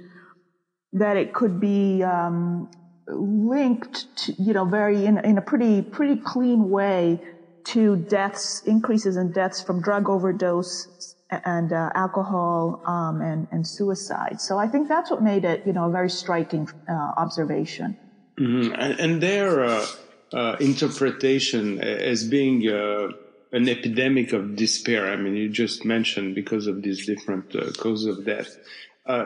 that 0.95 1.17
it 1.17 1.35
could 1.35 1.61
be 1.61 2.03
um, 2.03 2.71
linked, 3.09 4.17
to, 4.17 4.33
you 4.43 4.55
know, 4.55 4.65
very 4.65 5.05
in, 5.05 5.19
in 5.19 5.37
a 5.37 5.43
pretty 5.43 5.83
pretty 5.83 6.17
clean 6.17 6.71
way 6.71 7.21
to 7.65 7.97
deaths, 7.97 8.63
increases 8.67 9.17
in 9.17 9.33
deaths 9.33 9.61
from 9.61 9.83
drug 9.83 10.09
overdose 10.09 11.14
and 11.45 11.73
uh, 11.73 11.91
alcohol 11.95 12.83
um, 12.87 13.21
and, 13.21 13.47
and 13.51 13.67
suicide. 13.67 14.41
So 14.41 14.59
I 14.59 14.69
think 14.69 14.89
that's 14.89 15.11
what 15.11 15.23
made 15.23 15.45
it, 15.45 15.67
you 15.67 15.73
know, 15.73 15.87
a 15.89 15.91
very 15.91 16.11
striking 16.11 16.69
uh, 16.89 16.93
observation. 17.17 17.97
Mm-hmm. 18.39 18.73
And, 18.75 19.01
and, 19.01 19.23
their 19.23 19.65
uh, 19.65 19.87
uh 20.33 20.57
interpretation 20.59 21.81
as 21.81 22.25
being 22.25 22.69
uh, 22.69 23.09
an 23.53 23.69
epidemic 23.69 24.33
of 24.33 24.57
despair. 24.57 25.13
I 25.13 25.17
mean, 25.17 25.35
you 25.37 25.49
just 25.49 25.85
mentioned 25.85 26.35
because 26.35 26.67
of 26.67 26.83
these 26.83 27.07
different 27.07 27.55
uh, 27.55 27.71
causes 27.73 28.07
of 28.07 28.25
death. 28.25 28.51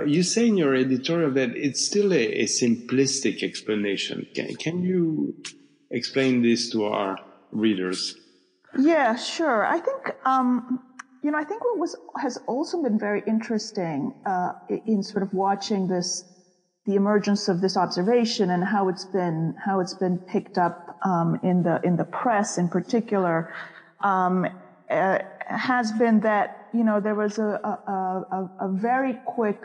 you 0.06 0.22
say 0.22 0.48
in 0.48 0.56
your 0.58 0.74
editorial 0.74 1.30
that 1.32 1.56
it's 1.56 1.86
still 1.86 2.12
a, 2.12 2.24
a 2.44 2.44
simplistic 2.44 3.42
explanation. 3.42 4.26
Can, 4.34 4.54
can 4.56 4.82
you 4.82 5.34
explain 5.90 6.42
this 6.42 6.70
to 6.72 6.84
our 6.84 7.16
readers? 7.52 8.16
Yeah, 8.78 9.16
sure. 9.16 9.64
I 9.64 9.80
think 9.80 10.14
um, 10.24 10.80
you 11.28 11.32
know, 11.32 11.38
I 11.38 11.44
think 11.44 11.62
what 11.62 11.78
was 11.78 11.94
has 12.22 12.38
also 12.46 12.82
been 12.82 12.98
very 12.98 13.22
interesting 13.26 14.14
uh, 14.24 14.52
in 14.86 15.02
sort 15.02 15.22
of 15.22 15.34
watching 15.34 15.86
this, 15.86 16.24
the 16.86 16.94
emergence 16.94 17.48
of 17.48 17.60
this 17.60 17.76
observation 17.76 18.48
and 18.48 18.64
how 18.64 18.88
it's 18.88 19.04
been 19.04 19.52
how 19.62 19.80
it's 19.80 19.92
been 19.92 20.16
picked 20.20 20.56
up 20.56 20.96
um, 21.02 21.38
in 21.42 21.62
the 21.64 21.80
in 21.84 21.96
the 21.96 22.06
press 22.06 22.56
in 22.56 22.70
particular, 22.70 23.52
um, 24.02 24.46
uh, 24.88 25.18
has 25.44 25.92
been 25.92 26.20
that 26.20 26.68
you 26.72 26.82
know 26.82 26.98
there 26.98 27.14
was 27.14 27.36
a 27.36 27.60
a, 27.62 28.24
a, 28.32 28.50
a 28.60 28.68
very 28.70 29.18
quick 29.26 29.60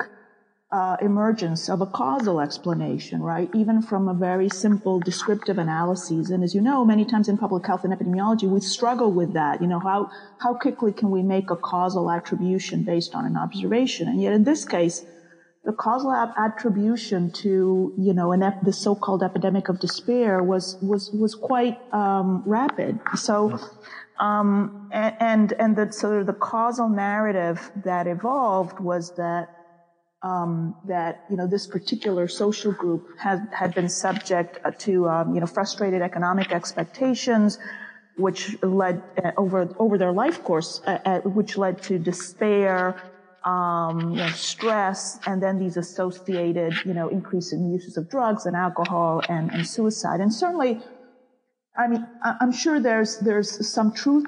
uh, 0.73 0.97
emergence 1.01 1.69
of 1.69 1.81
a 1.81 1.85
causal 1.85 2.41
explanation, 2.41 3.21
right? 3.21 3.47
Even 3.53 3.79
from 3.79 4.07
a 4.07 4.13
very 4.13 4.49
simple 4.49 4.99
descriptive 4.99 5.59
analyses. 5.59 6.31
And 6.31 6.43
as 6.43 6.55
you 6.55 6.61
know, 6.61 6.83
many 6.83 7.05
times 7.05 7.29
in 7.29 7.37
public 7.37 7.67
health 7.67 7.83
and 7.83 7.93
epidemiology, 7.93 8.49
we 8.49 8.59
struggle 8.59 9.11
with 9.11 9.33
that. 9.33 9.61
You 9.61 9.67
know, 9.67 9.77
how, 9.77 10.09
how 10.39 10.55
quickly 10.55 10.91
can 10.91 11.11
we 11.11 11.21
make 11.21 11.51
a 11.51 11.55
causal 11.55 12.09
attribution 12.09 12.81
based 12.81 13.13
on 13.13 13.23
an 13.27 13.37
observation? 13.37 14.07
And 14.07 14.19
yet 14.19 14.33
in 14.33 14.45
this 14.45 14.65
case, 14.65 15.05
the 15.63 15.73
causal 15.73 16.11
attribution 16.11 17.31
to, 17.43 17.93
you 17.95 18.13
know, 18.15 18.31
ep- 18.31 18.63
the 18.63 18.73
so-called 18.73 19.21
epidemic 19.21 19.69
of 19.69 19.79
despair 19.79 20.41
was, 20.41 20.79
was, 20.81 21.11
was 21.11 21.35
quite, 21.35 21.77
um, 21.93 22.41
rapid. 22.47 22.99
So, 23.15 23.59
um, 24.19 24.89
and, 24.91 25.53
and, 25.53 25.75
the 25.75 25.91
sort 25.91 26.19
of 26.19 26.25
the 26.25 26.33
causal 26.33 26.89
narrative 26.89 27.71
that 27.83 28.07
evolved 28.07 28.79
was 28.79 29.15
that 29.17 29.62
um, 30.23 30.75
that 30.85 31.25
you 31.29 31.35
know 31.35 31.47
this 31.47 31.67
particular 31.67 32.27
social 32.27 32.71
group 32.71 33.07
had 33.19 33.47
had 33.51 33.75
been 33.75 33.89
subject 33.89 34.57
uh, 34.63 34.71
to 34.79 35.07
um, 35.09 35.35
you 35.35 35.41
know 35.41 35.45
frustrated 35.45 36.01
economic 36.01 36.51
expectations, 36.51 37.59
which 38.17 38.61
led 38.63 39.03
uh, 39.23 39.31
over 39.37 39.73
over 39.77 39.97
their 39.97 40.13
life 40.13 40.43
course, 40.43 40.81
uh, 40.87 40.97
uh, 41.05 41.19
which 41.21 41.57
led 41.57 41.81
to 41.83 41.99
despair, 41.99 42.95
um, 43.43 44.11
you 44.11 44.17
know, 44.17 44.29
stress, 44.29 45.19
and 45.27 45.43
then 45.43 45.59
these 45.59 45.75
associated 45.75 46.73
you 46.85 46.93
know 46.93 47.09
increase 47.09 47.51
in 47.51 47.71
uses 47.71 47.97
of 47.97 48.09
drugs 48.09 48.45
and 48.45 48.55
alcohol 48.55 49.21
and, 49.27 49.51
and 49.51 49.67
suicide. 49.67 50.21
And 50.21 50.33
certainly, 50.33 50.81
I 51.77 51.87
mean, 51.87 52.07
I'm 52.23 52.53
sure 52.53 52.79
there's 52.79 53.19
there's 53.19 53.67
some 53.67 53.91
truth 53.91 54.25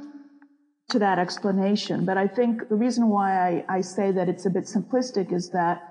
to 0.89 1.00
that 1.00 1.20
explanation. 1.20 2.06
But 2.06 2.18
I 2.18 2.27
think 2.27 2.70
the 2.70 2.75
reason 2.75 3.10
why 3.10 3.63
I, 3.70 3.77
I 3.77 3.82
say 3.82 4.12
that 4.12 4.30
it's 4.30 4.46
a 4.46 4.50
bit 4.50 4.65
simplistic 4.65 5.34
is 5.34 5.50
that 5.51 5.82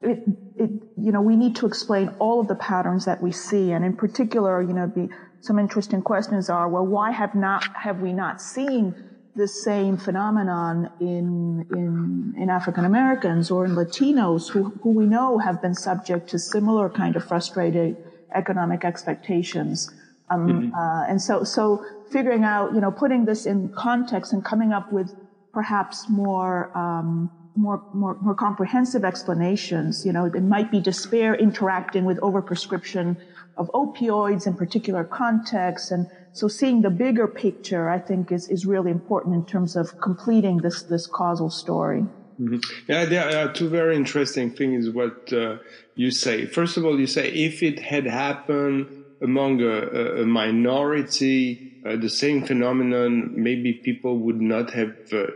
it, 0.00 0.24
it, 0.56 0.70
you 0.96 1.12
know, 1.12 1.20
we 1.20 1.36
need 1.36 1.54
to 1.56 1.66
explain 1.66 2.08
all 2.18 2.40
of 2.40 2.48
the 2.48 2.56
patterns 2.56 3.04
that 3.04 3.22
we 3.22 3.30
see. 3.30 3.70
And 3.70 3.84
in 3.84 3.96
particular, 3.96 4.60
you 4.60 4.72
know, 4.72 4.90
the, 4.92 5.08
some 5.40 5.58
interesting 5.58 6.02
questions 6.02 6.50
are, 6.50 6.68
well, 6.68 6.84
why 6.84 7.12
have 7.12 7.34
not, 7.34 7.64
have 7.76 8.00
we 8.00 8.12
not 8.12 8.40
seen 8.40 8.94
the 9.36 9.48
same 9.48 9.96
phenomenon 9.96 10.90
in, 11.00 11.66
in, 11.70 12.34
in 12.36 12.50
African 12.50 12.84
Americans 12.84 13.50
or 13.50 13.64
in 13.64 13.72
Latinos 13.72 14.50
who, 14.50 14.70
who 14.82 14.90
we 14.90 15.06
know 15.06 15.38
have 15.38 15.62
been 15.62 15.74
subject 15.74 16.28
to 16.30 16.38
similar 16.38 16.90
kind 16.90 17.16
of 17.16 17.24
frustrated 17.24 17.96
economic 18.34 18.84
expectations? 18.84 19.88
Um, 20.30 20.48
mm-hmm. 20.48 20.74
uh, 20.74 21.04
and 21.08 21.20
so, 21.20 21.44
so 21.44 21.84
figuring 22.10 22.44
out, 22.44 22.74
you 22.74 22.80
know, 22.80 22.90
putting 22.90 23.24
this 23.24 23.46
in 23.46 23.70
context 23.76 24.32
and 24.32 24.44
coming 24.44 24.72
up 24.72 24.92
with 24.92 25.14
perhaps 25.52 26.08
more, 26.08 26.76
um, 26.76 27.30
more, 27.54 27.82
more, 27.92 28.16
more 28.22 28.34
comprehensive 28.34 29.04
explanations. 29.04 30.06
You 30.06 30.12
know, 30.12 30.24
it 30.24 30.42
might 30.42 30.70
be 30.70 30.80
despair 30.80 31.34
interacting 31.34 32.04
with 32.04 32.18
overprescription 32.20 33.16
of 33.56 33.70
opioids 33.72 34.46
in 34.46 34.54
particular 34.54 35.04
contexts. 35.04 35.90
And 35.90 36.06
so 36.32 36.48
seeing 36.48 36.80
the 36.80 36.90
bigger 36.90 37.28
picture, 37.28 37.90
I 37.90 37.98
think 37.98 38.32
is, 38.32 38.48
is 38.48 38.64
really 38.64 38.90
important 38.90 39.34
in 39.34 39.44
terms 39.44 39.76
of 39.76 40.00
completing 40.00 40.58
this, 40.58 40.82
this 40.82 41.06
causal 41.06 41.50
story. 41.50 42.06
Mm-hmm. 42.40 42.58
Yeah, 42.88 43.04
there 43.04 43.46
are 43.46 43.52
two 43.52 43.68
very 43.68 43.94
interesting 43.94 44.50
things 44.50 44.88
what 44.88 45.32
uh, 45.32 45.58
you 45.94 46.10
say. 46.10 46.46
First 46.46 46.78
of 46.78 46.86
all, 46.86 46.98
you 46.98 47.06
say 47.06 47.30
if 47.30 47.62
it 47.62 47.78
had 47.78 48.06
happened 48.06 49.01
among 49.22 49.62
a, 49.62 50.22
a 50.22 50.26
minority, 50.26 51.80
uh, 51.86 51.96
the 51.96 52.08
same 52.08 52.44
phenomenon, 52.44 53.32
maybe 53.34 53.72
people 53.72 54.18
would 54.18 54.40
not 54.40 54.70
have 54.70 54.94
uh, 55.12 55.26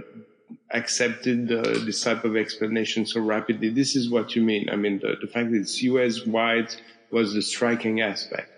accepted 0.71 1.51
uh, 1.53 1.63
this 1.85 2.01
type 2.03 2.25
of 2.25 2.37
explanation 2.37 3.07
so 3.07 3.21
rapidly. 3.21 3.71
This 3.71 3.97
is 3.97 4.11
what 4.11 4.35
you 4.35 4.43
mean. 4.43 4.69
I 4.71 4.77
mean, 4.77 4.99
the, 4.99 5.15
the 5.21 5.29
fact 5.29 5.51
that 5.53 5.59
it's 5.59 5.83
U.S. 5.83 6.27
wide 6.27 6.75
was 7.11 7.35
the 7.35 7.43
striking 7.43 8.01
aspect. 8.01 8.51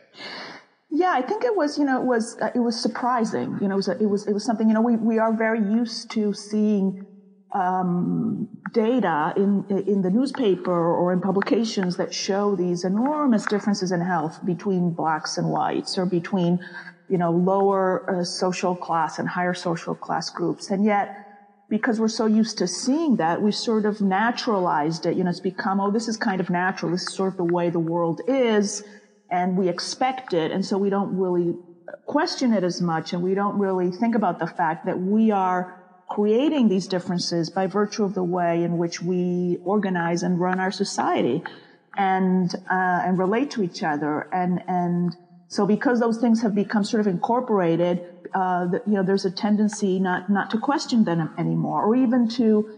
Yeah, 0.90 1.12
I 1.12 1.20
think 1.20 1.44
it 1.44 1.54
was, 1.54 1.78
you 1.78 1.84
know, 1.84 2.00
it 2.00 2.06
was, 2.06 2.38
uh, 2.40 2.50
it 2.54 2.60
was 2.60 2.80
surprising. 2.80 3.58
You 3.60 3.68
know, 3.68 3.74
it 3.74 3.76
was, 3.76 3.88
a, 3.88 3.98
it 3.98 4.06
was, 4.06 4.26
it 4.26 4.32
was 4.32 4.44
something, 4.44 4.68
you 4.68 4.74
know, 4.74 4.80
we, 4.80 4.96
we 4.96 5.18
are 5.18 5.32
very 5.32 5.60
used 5.60 6.10
to 6.12 6.32
seeing 6.32 7.06
um, 7.52 8.48
data 8.72 9.32
in 9.36 9.64
in 9.68 10.02
the 10.02 10.10
newspaper 10.10 10.72
or 10.72 11.12
in 11.12 11.20
publications 11.20 11.96
that 11.96 12.12
show 12.12 12.54
these 12.54 12.84
enormous 12.84 13.46
differences 13.46 13.90
in 13.90 14.00
health 14.00 14.38
between 14.44 14.90
blacks 14.90 15.38
and 15.38 15.48
whites 15.48 15.96
or 15.96 16.04
between 16.04 16.58
you 17.08 17.16
know 17.16 17.30
lower 17.30 18.04
uh, 18.10 18.24
social 18.24 18.76
class 18.76 19.18
and 19.18 19.28
higher 19.28 19.54
social 19.54 19.94
class 19.94 20.28
groups. 20.30 20.70
And 20.70 20.84
yet 20.84 21.14
because 21.70 22.00
we're 22.00 22.08
so 22.08 22.24
used 22.24 22.56
to 22.58 22.66
seeing 22.66 23.16
that 23.16 23.42
we 23.42 23.52
sort 23.52 23.84
of 23.84 24.00
naturalized 24.00 25.06
it. 25.06 25.16
You 25.16 25.24
know 25.24 25.30
it's 25.30 25.40
become 25.40 25.80
oh 25.80 25.90
this 25.90 26.08
is 26.08 26.16
kind 26.16 26.40
of 26.40 26.50
natural. 26.50 26.92
This 26.92 27.02
is 27.02 27.14
sort 27.14 27.32
of 27.32 27.36
the 27.38 27.44
way 27.44 27.70
the 27.70 27.80
world 27.80 28.20
is 28.26 28.82
and 29.30 29.56
we 29.56 29.68
expect 29.68 30.32
it. 30.32 30.50
And 30.50 30.64
so 30.64 30.78
we 30.78 30.90
don't 30.90 31.16
really 31.16 31.56
question 32.06 32.52
it 32.52 32.64
as 32.64 32.80
much 32.82 33.12
and 33.12 33.22
we 33.22 33.34
don't 33.34 33.58
really 33.58 33.90
think 33.90 34.14
about 34.14 34.38
the 34.38 34.46
fact 34.46 34.84
that 34.86 34.98
we 34.98 35.30
are 35.30 35.77
creating 36.08 36.68
these 36.68 36.86
differences 36.86 37.50
by 37.50 37.66
virtue 37.66 38.04
of 38.04 38.14
the 38.14 38.24
way 38.24 38.62
in 38.62 38.78
which 38.78 39.02
we 39.02 39.58
organize 39.64 40.22
and 40.22 40.40
run 40.40 40.58
our 40.58 40.70
society 40.70 41.42
and 41.96 42.54
uh, 42.70 43.02
and 43.04 43.18
relate 43.18 43.50
to 43.50 43.62
each 43.62 43.82
other. 43.82 44.28
And 44.32 44.62
and 44.66 45.14
so 45.48 45.66
because 45.66 46.00
those 46.00 46.18
things 46.18 46.42
have 46.42 46.54
become 46.54 46.84
sort 46.84 47.00
of 47.00 47.06
incorporated 47.06 48.04
uh, 48.34 48.66
you 48.86 48.94
know 48.94 49.02
there's 49.02 49.24
a 49.24 49.30
tendency 49.30 49.98
not 49.98 50.28
not 50.28 50.50
to 50.50 50.58
question 50.58 51.04
them 51.04 51.30
anymore 51.38 51.84
or 51.84 51.94
even 51.94 52.28
to 52.28 52.68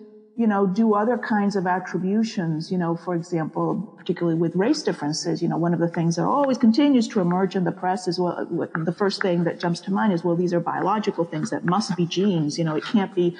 you 0.40 0.46
know, 0.46 0.66
do 0.66 0.94
other 0.94 1.18
kinds 1.18 1.54
of 1.54 1.66
attributions, 1.66 2.72
you 2.72 2.78
know, 2.78 2.96
for 2.96 3.14
example, 3.14 3.92
particularly 3.98 4.38
with 4.38 4.56
race 4.56 4.82
differences, 4.82 5.42
you 5.42 5.48
know, 5.48 5.58
one 5.58 5.74
of 5.74 5.80
the 5.80 5.88
things 5.96 6.16
that 6.16 6.24
always 6.24 6.56
continues 6.56 7.06
to 7.08 7.20
emerge 7.20 7.54
in 7.56 7.64
the 7.64 7.72
press 7.72 8.08
is 8.08 8.18
well, 8.18 8.48
the 8.90 8.96
first 9.02 9.20
thing 9.20 9.44
that 9.44 9.60
jumps 9.60 9.80
to 9.80 9.90
mind 9.92 10.14
is, 10.14 10.24
well, 10.24 10.34
these 10.34 10.54
are 10.54 10.60
biological 10.74 11.26
things 11.26 11.50
that 11.50 11.66
must 11.66 11.94
be 11.94 12.06
genes, 12.06 12.56
you 12.58 12.64
know, 12.64 12.74
it 12.74 12.84
can't 12.84 13.14
be, 13.14 13.36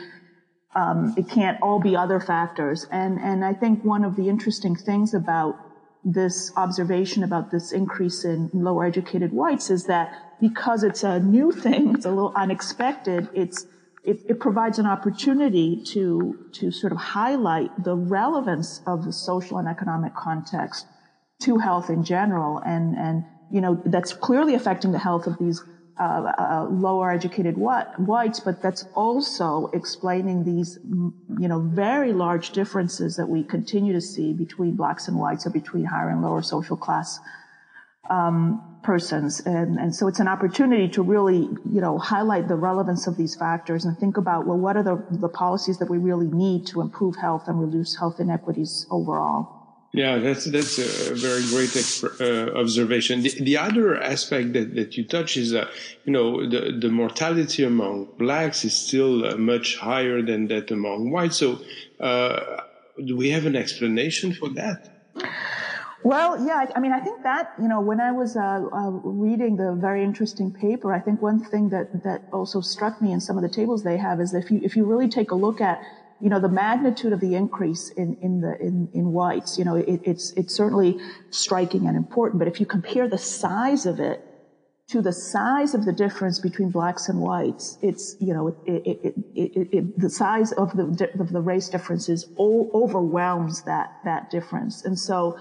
um, 0.74 1.14
it 1.16 1.26
can't 1.26 1.56
all 1.62 1.80
be 1.80 1.96
other 1.96 2.20
factors. 2.20 2.86
And, 2.92 3.18
and 3.18 3.46
I 3.46 3.54
think 3.54 3.82
one 3.82 4.04
of 4.04 4.14
the 4.16 4.28
interesting 4.28 4.76
things 4.76 5.14
about 5.14 5.56
this 6.04 6.52
observation 6.54 7.22
about 7.22 7.50
this 7.50 7.72
increase 7.72 8.26
in 8.26 8.50
lower 8.52 8.84
educated 8.84 9.32
whites 9.32 9.70
is 9.70 9.86
that 9.86 10.12
because 10.38 10.82
it's 10.82 11.02
a 11.02 11.18
new 11.18 11.50
thing, 11.50 11.94
it's 11.94 12.04
a 12.04 12.10
little 12.10 12.34
unexpected, 12.36 13.26
it's, 13.32 13.64
it, 14.02 14.20
it, 14.28 14.40
provides 14.40 14.78
an 14.78 14.86
opportunity 14.86 15.82
to 15.84 16.38
to 16.52 16.70
sort 16.70 16.92
of 16.92 16.98
highlight 16.98 17.84
the 17.84 17.94
relevance 17.94 18.80
of 18.86 19.04
the 19.04 19.12
social 19.12 19.58
and 19.58 19.68
economic 19.68 20.14
context 20.14 20.86
to 21.42 21.58
health 21.58 21.90
in 21.90 22.04
general, 22.04 22.58
and 22.58 22.96
and 22.96 23.24
you 23.50 23.60
know 23.60 23.80
that's 23.84 24.12
clearly 24.12 24.54
affecting 24.54 24.92
the 24.92 24.98
health 24.98 25.26
of 25.26 25.36
these 25.38 25.62
uh, 25.98 26.32
uh, 26.38 26.66
lower 26.70 27.10
educated 27.10 27.58
whites, 27.58 28.40
but 28.40 28.62
that's 28.62 28.86
also 28.94 29.70
explaining 29.74 30.44
these 30.44 30.78
you 30.84 31.48
know 31.48 31.60
very 31.60 32.12
large 32.12 32.50
differences 32.50 33.16
that 33.16 33.28
we 33.28 33.42
continue 33.42 33.92
to 33.92 34.00
see 34.00 34.32
between 34.32 34.76
blacks 34.76 35.08
and 35.08 35.18
whites, 35.18 35.46
or 35.46 35.50
between 35.50 35.84
higher 35.84 36.08
and 36.08 36.22
lower 36.22 36.40
social 36.40 36.76
class. 36.76 37.18
Um, 38.08 38.69
persons. 38.82 39.40
And, 39.40 39.78
and 39.78 39.94
so 39.94 40.08
it's 40.08 40.20
an 40.20 40.28
opportunity 40.28 40.88
to 40.90 41.02
really, 41.02 41.48
you 41.70 41.80
know, 41.80 41.98
highlight 41.98 42.48
the 42.48 42.56
relevance 42.56 43.06
of 43.06 43.16
these 43.16 43.34
factors 43.34 43.84
and 43.84 43.96
think 43.98 44.16
about, 44.16 44.46
well, 44.46 44.58
what 44.58 44.76
are 44.76 44.82
the, 44.82 45.04
the 45.10 45.28
policies 45.28 45.78
that 45.78 45.90
we 45.90 45.98
really 45.98 46.28
need 46.28 46.66
to 46.68 46.80
improve 46.80 47.16
health 47.16 47.44
and 47.46 47.60
reduce 47.60 47.96
health 47.98 48.20
inequities 48.20 48.86
overall? 48.90 49.60
Yeah, 49.92 50.18
that's 50.18 50.44
that's 50.44 50.78
a 50.78 51.14
very 51.14 51.42
great 51.46 51.74
uh, 52.20 52.56
observation. 52.56 53.22
The, 53.22 53.30
the, 53.42 53.56
other 53.56 54.00
aspect 54.00 54.52
that, 54.52 54.76
that 54.76 54.96
you 54.96 55.04
touch 55.04 55.36
is 55.36 55.50
that 55.50 55.68
you 56.04 56.12
know 56.12 56.48
the 56.48 56.78
the 56.80 56.90
mortality 56.90 57.64
among 57.64 58.06
blacks 58.16 58.64
is 58.64 58.76
still 58.76 59.26
uh, 59.26 59.36
much 59.36 59.76
higher 59.78 60.22
than 60.22 60.46
that 60.46 60.70
among 60.70 61.10
whites. 61.10 61.38
So, 61.38 61.58
uh, 61.98 62.60
do 63.04 63.16
we 63.16 63.30
have 63.30 63.46
an 63.46 63.56
explanation 63.56 64.32
for 64.32 64.50
that? 64.50 65.10
Well, 66.02 66.46
yeah, 66.46 66.54
I, 66.54 66.66
I, 66.76 66.80
mean, 66.80 66.92
I 66.92 67.00
think 67.00 67.22
that, 67.24 67.52
you 67.60 67.68
know, 67.68 67.80
when 67.80 68.00
I 68.00 68.10
was 68.10 68.34
uh, 68.34 68.40
uh, 68.40 68.90
reading 69.04 69.56
the 69.56 69.72
very 69.74 70.02
interesting 70.02 70.50
paper, 70.50 70.94
I 70.94 71.00
think 71.00 71.20
one 71.20 71.44
thing 71.44 71.68
that, 71.70 72.04
that 72.04 72.22
also 72.32 72.62
struck 72.62 73.02
me 73.02 73.12
in 73.12 73.20
some 73.20 73.36
of 73.36 73.42
the 73.42 73.50
tables 73.50 73.82
they 73.82 73.98
have 73.98 74.20
is 74.20 74.32
that 74.32 74.44
if 74.44 74.50
you, 74.50 74.60
if 74.62 74.76
you 74.76 74.86
really 74.86 75.08
take 75.08 75.30
a 75.30 75.34
look 75.34 75.60
at, 75.60 75.82
you 76.18 76.30
know, 76.30 76.40
the 76.40 76.48
magnitude 76.48 77.12
of 77.12 77.20
the 77.20 77.34
increase 77.34 77.90
in, 77.90 78.16
in 78.22 78.40
the, 78.40 78.58
in, 78.60 78.88
in 78.94 79.12
whites, 79.12 79.58
you 79.58 79.64
know, 79.64 79.76
it, 79.76 80.00
it's, 80.04 80.32
it's 80.32 80.54
certainly 80.54 80.98
striking 81.28 81.86
and 81.86 81.96
important, 81.96 82.38
but 82.38 82.48
if 82.48 82.60
you 82.60 82.66
compare 82.66 83.06
the 83.06 83.18
size 83.18 83.84
of 83.84 84.00
it 84.00 84.24
to 84.88 85.02
the 85.02 85.12
size 85.12 85.74
of 85.74 85.84
the 85.84 85.92
difference 85.92 86.38
between 86.40 86.70
blacks 86.70 87.08
and 87.08 87.20
whites, 87.20 87.78
it's, 87.80 88.16
you 88.20 88.34
know, 88.34 88.48
it, 88.48 88.56
it, 88.66 89.14
it, 89.34 89.98
the 89.98 90.10
size 90.10 90.50
of 90.52 90.72
the, 90.76 91.10
of 91.18 91.30
the 91.30 91.40
race 91.40 91.68
differences 91.68 92.26
overwhelms 92.38 93.62
that, 93.62 93.92
that 94.04 94.30
difference. 94.30 94.84
And 94.84 94.98
so, 94.98 95.38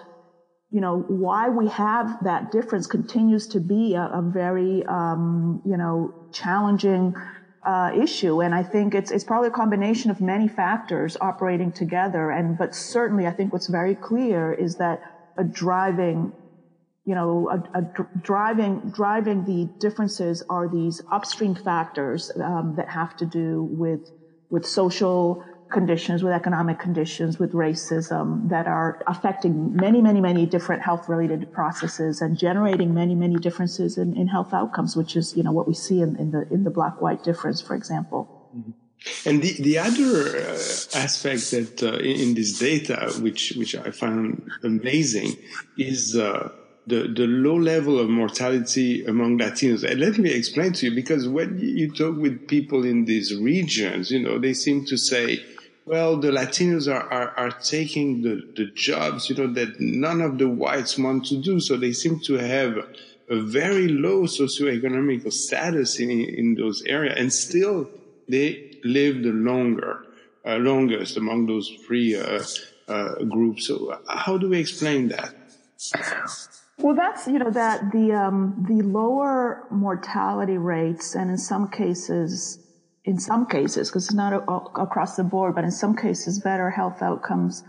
you 0.71 0.81
know, 0.81 1.03
why 1.07 1.49
we 1.49 1.67
have 1.67 2.15
that 2.21 2.51
difference 2.51 2.87
continues 2.87 3.47
to 3.47 3.59
be 3.59 3.95
a, 3.95 4.03
a 4.13 4.21
very, 4.21 4.85
um, 4.85 5.61
you 5.65 5.77
know, 5.77 6.13
challenging 6.31 7.13
uh, 7.65 7.91
issue. 7.95 8.41
And 8.41 8.53
I 8.53 8.63
think 8.63 8.93
it's, 8.93 9.11
it's 9.11 9.23
probably 9.23 9.47
a 9.47 9.51
combination 9.51 10.11
of 10.11 10.21
many 10.21 10.47
factors 10.47 11.17
operating 11.21 11.71
together. 11.71 12.29
And, 12.29 12.57
but 12.57 12.75
certainly 12.75 13.25
I 13.25 13.31
think 13.31 13.51
what's 13.51 13.67
very 13.67 13.95
clear 13.95 14.53
is 14.53 14.75
that 14.75 14.99
a 15.37 15.43
driving 15.43 16.33
you 17.05 17.15
know, 17.15 17.49
a, 17.49 17.79
a 17.79 17.83
driving 18.21 18.91
driving 18.93 19.43
the 19.45 19.71
differences 19.79 20.43
are 20.47 20.67
these 20.69 21.01
upstream 21.11 21.55
factors 21.55 22.29
um, 22.43 22.75
that 22.75 22.89
have 22.89 23.15
to 23.15 23.25
do 23.25 23.67
with 23.71 24.01
with 24.49 24.63
social 24.65 25.41
conditions, 25.69 26.23
with 26.23 26.33
economic 26.33 26.79
conditions, 26.79 27.39
with 27.39 27.53
racism 27.53 28.49
that 28.49 28.67
are 28.67 29.03
affecting 29.07 29.75
many, 29.75 30.01
many, 30.01 30.21
many 30.21 30.45
different 30.45 30.81
health 30.81 31.07
related 31.07 31.51
processes 31.51 32.21
and 32.21 32.37
generating 32.37 32.93
many, 32.93 33.15
many 33.15 33.35
differences 33.35 33.97
in, 33.97 34.15
in 34.17 34.27
health 34.27 34.53
outcomes, 34.53 34.95
which 34.95 35.15
is, 35.15 35.35
you 35.35 35.43
know, 35.43 35.51
what 35.51 35.67
we 35.67 35.73
see 35.73 36.01
in, 36.01 36.15
in 36.17 36.31
the, 36.31 36.47
in 36.51 36.63
the 36.63 36.69
black 36.69 37.01
white 37.01 37.23
difference, 37.23 37.61
for 37.61 37.75
example. 37.75 38.49
Mm-hmm. 38.55 38.71
And 39.25 39.41
the, 39.41 39.53
the 39.61 39.77
other 39.77 40.39
uh, 40.39 40.53
aspect 40.95 41.51
that 41.51 41.83
uh, 41.83 41.97
in, 41.99 42.19
in, 42.19 42.33
this 42.33 42.59
data, 42.59 43.13
which, 43.21 43.53
which 43.55 43.73
I 43.75 43.91
found 43.91 44.51
amazing 44.63 45.37
is, 45.77 46.17
uh, 46.17 46.51
the, 46.87 47.07
the 47.15 47.27
low 47.27 47.55
level 47.55 47.99
of 47.99 48.09
mortality 48.09 49.05
among 49.05 49.37
Latinos. 49.37 49.83
And 49.89 49.99
let 49.99 50.17
me 50.17 50.31
explain 50.31 50.73
to 50.73 50.87
you, 50.87 50.95
because 50.95 51.27
when 51.27 51.59
you 51.59 51.93
talk 51.93 52.17
with 52.17 52.47
people 52.47 52.83
in 52.83 53.05
these 53.05 53.35
regions, 53.35 54.09
you 54.09 54.19
know, 54.19 54.39
they 54.39 54.53
seem 54.53 54.85
to 54.85 54.97
say, 54.97 55.39
well, 55.89 56.17
the 56.17 56.29
Latinos 56.29 56.87
are, 56.87 57.11
are, 57.11 57.29
are 57.35 57.49
taking 57.49 58.21
the, 58.21 58.47
the 58.55 58.67
jobs, 58.75 59.27
you 59.27 59.35
know, 59.35 59.51
that 59.53 59.79
none 59.79 60.21
of 60.21 60.37
the 60.37 60.47
whites 60.47 60.99
want 60.99 61.25
to 61.25 61.41
do. 61.41 61.59
So 61.59 61.77
they 61.77 61.93
seem 61.93 62.19
to 62.25 62.35
have 62.35 62.77
a 63.27 63.41
very 63.41 63.87
low 63.87 64.25
socioeconomic 64.25 65.33
status 65.33 65.99
in, 65.99 66.11
in 66.11 66.53
those 66.53 66.83
areas. 66.83 67.15
And 67.17 67.33
still 67.33 67.89
they 68.27 68.77
live 68.83 69.23
the 69.23 69.31
longer, 69.31 70.05
uh, 70.45 70.57
longest 70.57 71.17
among 71.17 71.47
those 71.47 71.67
three 71.87 72.15
uh, 72.15 72.43
uh, 72.87 73.23
groups. 73.23 73.65
So 73.65 73.99
how 74.07 74.37
do 74.37 74.49
we 74.49 74.59
explain 74.59 75.07
that? 75.07 75.33
Well, 76.77 76.95
that's 76.95 77.27
you 77.27 77.39
know 77.39 77.49
that 77.49 77.91
the 77.91 78.13
um, 78.13 78.65
the 78.69 78.83
lower 78.83 79.65
mortality 79.69 80.57
rates, 80.57 81.13
and 81.13 81.29
in 81.29 81.37
some 81.37 81.67
cases, 81.67 82.59
in 83.09 83.17
some 83.19 83.43
cases, 83.47 83.89
because 83.89 84.05
it's 84.05 84.13
not 84.13 84.33
a, 84.33 84.41
a, 84.55 84.57
across 84.87 85.15
the 85.15 85.23
board, 85.23 85.55
but 85.55 85.63
in 85.63 85.71
some 85.71 85.95
cases, 85.95 86.39
better 86.39 86.69
health 86.69 87.01
outcomes 87.01 87.63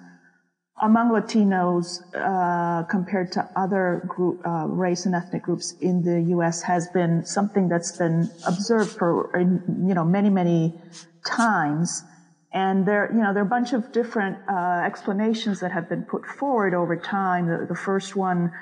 among 0.82 1.10
Latinos 1.10 2.00
uh, 2.14 2.84
compared 2.84 3.32
to 3.32 3.48
other 3.54 4.02
group, 4.08 4.40
uh, 4.46 4.66
race 4.66 5.06
and 5.06 5.14
ethnic 5.14 5.42
groups 5.42 5.74
in 5.80 6.02
the 6.02 6.20
U.S. 6.30 6.62
has 6.62 6.88
been 6.88 7.24
something 7.24 7.68
that's 7.68 7.96
been 7.96 8.30
observed 8.46 8.90
for 8.90 9.30
you 9.38 9.94
know 9.94 10.04
many 10.04 10.30
many 10.30 10.80
times. 11.26 12.02
And 12.52 12.84
there, 12.84 13.08
you 13.12 13.20
know, 13.20 13.32
there 13.32 13.42
are 13.42 13.46
a 13.46 13.48
bunch 13.48 13.72
of 13.72 13.92
different 13.92 14.36
uh, 14.48 14.82
explanations 14.84 15.60
that 15.60 15.70
have 15.70 15.88
been 15.88 16.02
put 16.02 16.26
forward 16.26 16.74
over 16.74 16.96
time. 16.96 17.46
The, 17.46 17.66
the, 17.66 17.76
first 17.76 18.16
one 18.16 18.52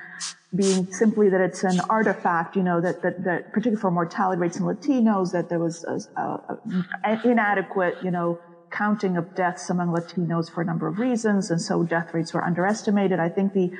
being 0.55 0.92
simply 0.92 1.31
that 1.31 1.40
it's 1.40 1.64
an 1.64 1.81
artifact, 1.88 2.55
you 2.55 2.62
know, 2.62 2.83
that, 2.83 3.01
that, 3.01 3.24
that 3.24 3.53
particularly 3.53 3.81
for 3.81 3.90
mortality 3.90 4.40
rates 4.40 4.59
in 4.59 4.64
Latinos, 4.64 5.33
that 5.33 5.48
there 5.48 5.59
was 5.59 5.85
an 5.85 7.20
inadequate, 7.24 7.96
you 8.03 8.11
know, 8.11 8.38
counting 8.70 9.16
of 9.16 9.35
deaths 9.35 9.70
among 9.70 9.88
Latinos 9.88 10.51
for 10.51 10.61
a 10.61 10.64
number 10.64 10.87
of 10.87 10.98
reasons, 10.98 11.51
and 11.51 11.61
so 11.61 11.83
death 11.83 12.12
rates 12.12 12.35
were 12.35 12.44
underestimated. 12.44 13.18
I 13.18 13.31
think 13.31 13.55
the 13.55 13.72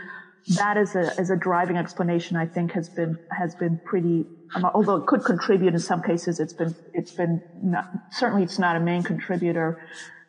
that 0.57 0.77
is 0.77 0.95
a, 0.95 1.13
is 1.21 1.31
a 1.31 1.37
driving 1.37 1.77
explanation. 1.77 2.37
I 2.37 2.47
think 2.47 2.73
has 2.73 2.89
been 2.89 3.19
has 3.31 3.55
been 3.55 3.79
pretty 3.85 4.27
um, 4.55 4.65
although 4.75 4.97
it 4.97 5.07
could 5.07 5.25
contribute 5.25 5.75
in 5.75 5.81
some 5.81 6.03
cases, 6.03 6.41
it's 6.41 6.53
been 6.53 6.75
it's 6.93 7.13
been 7.13 7.43
not, 7.63 7.85
certainly 8.13 8.43
it's 8.43 8.59
not 8.59 8.77
a 8.77 8.81
main 8.81 9.03
contributor. 9.03 9.79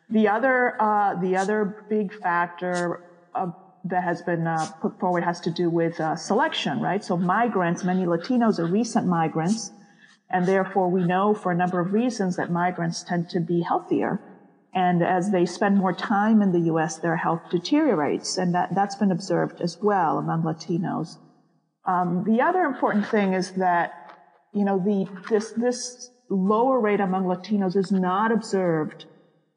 The 0.08 0.28
other 0.28 0.74
uh, 0.80 1.14
the 1.14 1.36
other 1.36 1.86
big 1.88 2.12
factor 2.12 3.00
uh, 3.34 3.46
that 3.84 4.04
has 4.04 4.20
been 4.22 4.46
uh, 4.46 4.66
put 4.82 4.98
forward 5.00 5.24
has 5.24 5.40
to 5.40 5.50
do 5.50 5.70
with 5.70 5.98
uh, 6.00 6.16
selection, 6.16 6.80
right? 6.80 7.02
So 7.02 7.16
migrants, 7.16 7.82
many 7.82 8.04
Latinos 8.04 8.58
are 8.58 8.66
recent 8.66 9.06
migrants, 9.06 9.70
and 10.28 10.46
therefore 10.46 10.90
we 10.90 11.04
know 11.04 11.32
for 11.32 11.52
a 11.52 11.56
number 11.56 11.80
of 11.80 11.92
reasons 11.92 12.36
that 12.36 12.50
migrants 12.50 13.02
tend 13.02 13.30
to 13.30 13.40
be 13.40 13.62
healthier. 13.62 14.20
And 14.72 15.02
as 15.02 15.32
they 15.32 15.46
spend 15.46 15.78
more 15.78 15.92
time 15.92 16.42
in 16.42 16.52
the 16.52 16.60
U.S., 16.72 16.98
their 16.98 17.16
health 17.16 17.42
deteriorates, 17.50 18.38
and 18.38 18.54
that, 18.54 18.74
that's 18.74 18.94
been 18.94 19.10
observed 19.10 19.60
as 19.60 19.78
well 19.82 20.18
among 20.18 20.42
Latinos. 20.42 21.18
Um, 21.84 22.24
the 22.24 22.40
other 22.40 22.62
important 22.62 23.08
thing 23.08 23.32
is 23.32 23.52
that 23.52 24.00
you 24.52 24.64
know, 24.64 24.78
the, 24.78 25.06
this, 25.28 25.52
this 25.52 26.10
lower 26.28 26.80
rate 26.80 27.00
among 27.00 27.24
Latinos 27.24 27.76
is 27.76 27.92
not 27.92 28.32
observed, 28.32 29.06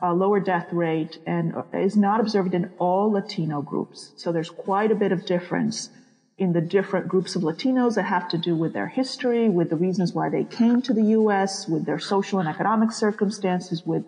a 0.01 0.13
lower 0.13 0.39
death 0.39 0.71
rate, 0.71 1.17
and 1.25 1.53
is 1.73 1.97
not 1.97 2.19
observed 2.19 2.53
in 2.53 2.71
all 2.77 3.11
Latino 3.11 3.61
groups. 3.61 4.13
So 4.17 4.31
there's 4.31 4.49
quite 4.49 4.91
a 4.91 4.95
bit 4.95 5.11
of 5.11 5.25
difference 5.25 5.89
in 6.37 6.53
the 6.53 6.61
different 6.61 7.07
groups 7.07 7.35
of 7.35 7.43
Latinos 7.43 7.95
that 7.95 8.03
have 8.03 8.27
to 8.29 8.37
do 8.37 8.55
with 8.55 8.73
their 8.73 8.87
history, 8.87 9.49
with 9.49 9.69
the 9.69 9.75
reasons 9.75 10.13
why 10.13 10.29
they 10.29 10.43
came 10.43 10.81
to 10.81 10.93
the 10.93 11.03
U.S., 11.03 11.67
with 11.67 11.85
their 11.85 11.99
social 11.99 12.39
and 12.39 12.49
economic 12.49 12.91
circumstances, 12.91 13.83
with 13.85 14.03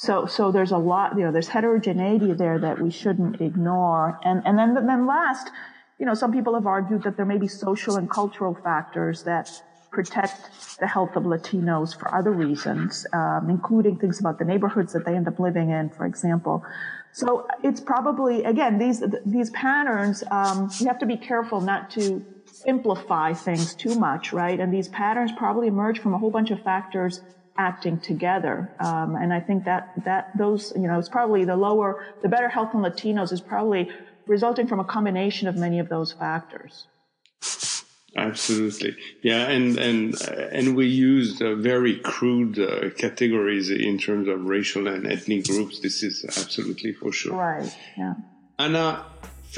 so, 0.00 0.24
so 0.24 0.50
there's 0.50 0.70
a 0.70 0.78
lot, 0.78 1.14
you 1.18 1.24
know, 1.24 1.30
there's 1.30 1.48
heterogeneity 1.48 2.32
there 2.32 2.58
that 2.58 2.80
we 2.80 2.90
shouldn't 2.90 3.38
ignore. 3.42 4.18
And, 4.24 4.40
and 4.46 4.58
then, 4.58 4.86
then 4.86 5.06
last, 5.06 5.50
you 5.98 6.06
know, 6.06 6.14
some 6.14 6.32
people 6.32 6.54
have 6.54 6.66
argued 6.66 7.02
that 7.02 7.18
there 7.18 7.26
may 7.26 7.36
be 7.36 7.48
social 7.48 7.96
and 7.96 8.08
cultural 8.08 8.54
factors 8.54 9.24
that 9.24 9.50
protect 9.90 10.78
the 10.78 10.86
health 10.86 11.16
of 11.16 11.24
Latinos 11.24 11.94
for 11.94 12.14
other 12.14 12.30
reasons, 12.30 13.06
um, 13.12 13.48
including 13.50 13.98
things 13.98 14.20
about 14.20 14.38
the 14.38 14.44
neighborhoods 14.46 14.94
that 14.94 15.04
they 15.04 15.14
end 15.14 15.28
up 15.28 15.38
living 15.38 15.68
in, 15.68 15.90
for 15.90 16.06
example. 16.06 16.64
So 17.12 17.46
it's 17.62 17.82
probably 17.82 18.44
again 18.44 18.78
these 18.78 19.02
these 19.26 19.50
patterns. 19.50 20.24
Um, 20.30 20.70
you 20.78 20.86
have 20.86 21.00
to 21.00 21.06
be 21.06 21.18
careful 21.18 21.60
not 21.60 21.90
to 21.90 22.24
simplify 22.46 23.34
things 23.34 23.74
too 23.74 23.96
much, 23.96 24.32
right? 24.32 24.58
And 24.58 24.72
these 24.72 24.88
patterns 24.88 25.30
probably 25.36 25.68
emerge 25.68 25.98
from 25.98 26.14
a 26.14 26.18
whole 26.18 26.30
bunch 26.30 26.50
of 26.50 26.62
factors 26.62 27.20
acting 27.60 28.00
together. 28.00 28.56
Um, 28.88 29.10
and 29.22 29.30
I 29.38 29.40
think 29.48 29.64
that 29.70 29.82
that 30.08 30.24
those 30.42 30.72
you 30.74 30.86
know 30.88 30.98
it's 30.98 31.14
probably 31.18 31.42
the 31.44 31.58
lower 31.68 31.90
the 32.24 32.30
better 32.34 32.48
health 32.56 32.70
in 32.74 32.80
Latinos 32.80 33.30
is 33.36 33.42
probably 33.52 33.82
resulting 34.26 34.66
from 34.70 34.80
a 34.80 34.88
combination 34.96 35.44
of 35.50 35.54
many 35.66 35.78
of 35.84 35.88
those 35.94 36.10
factors. 36.24 36.72
Absolutely, 38.16 38.92
yeah, 39.22 39.42
and 39.54 39.78
and 39.88 40.02
and 40.58 40.66
we 40.78 40.86
used 40.86 41.36
uh, 41.42 41.54
very 41.72 41.94
crude 42.12 42.58
uh, 42.58 42.90
categories 43.04 43.66
in 43.70 43.98
terms 44.06 44.26
of 44.32 44.36
racial 44.56 44.84
and 44.94 45.02
ethnic 45.14 45.42
groups. 45.52 45.74
This 45.86 46.02
is 46.08 46.14
absolutely 46.42 46.92
for 47.00 47.12
sure. 47.12 47.36
Right. 47.36 47.72
Yeah. 47.96 48.14
Anna, 48.58 48.86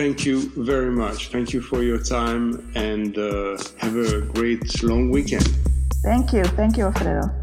thank 0.00 0.16
you 0.26 0.36
very 0.72 0.92
much. 1.02 1.18
Thank 1.34 1.48
you 1.54 1.62
for 1.70 1.80
your 1.82 2.00
time, 2.18 2.44
and 2.74 3.16
uh, 3.16 3.56
have 3.78 3.96
a 3.96 4.20
great 4.36 4.64
long 4.82 5.04
weekend. 5.16 5.48
Thank 6.08 6.32
you. 6.34 6.44
Thank 6.60 6.76
you, 6.76 6.84
Alfredo. 6.90 7.41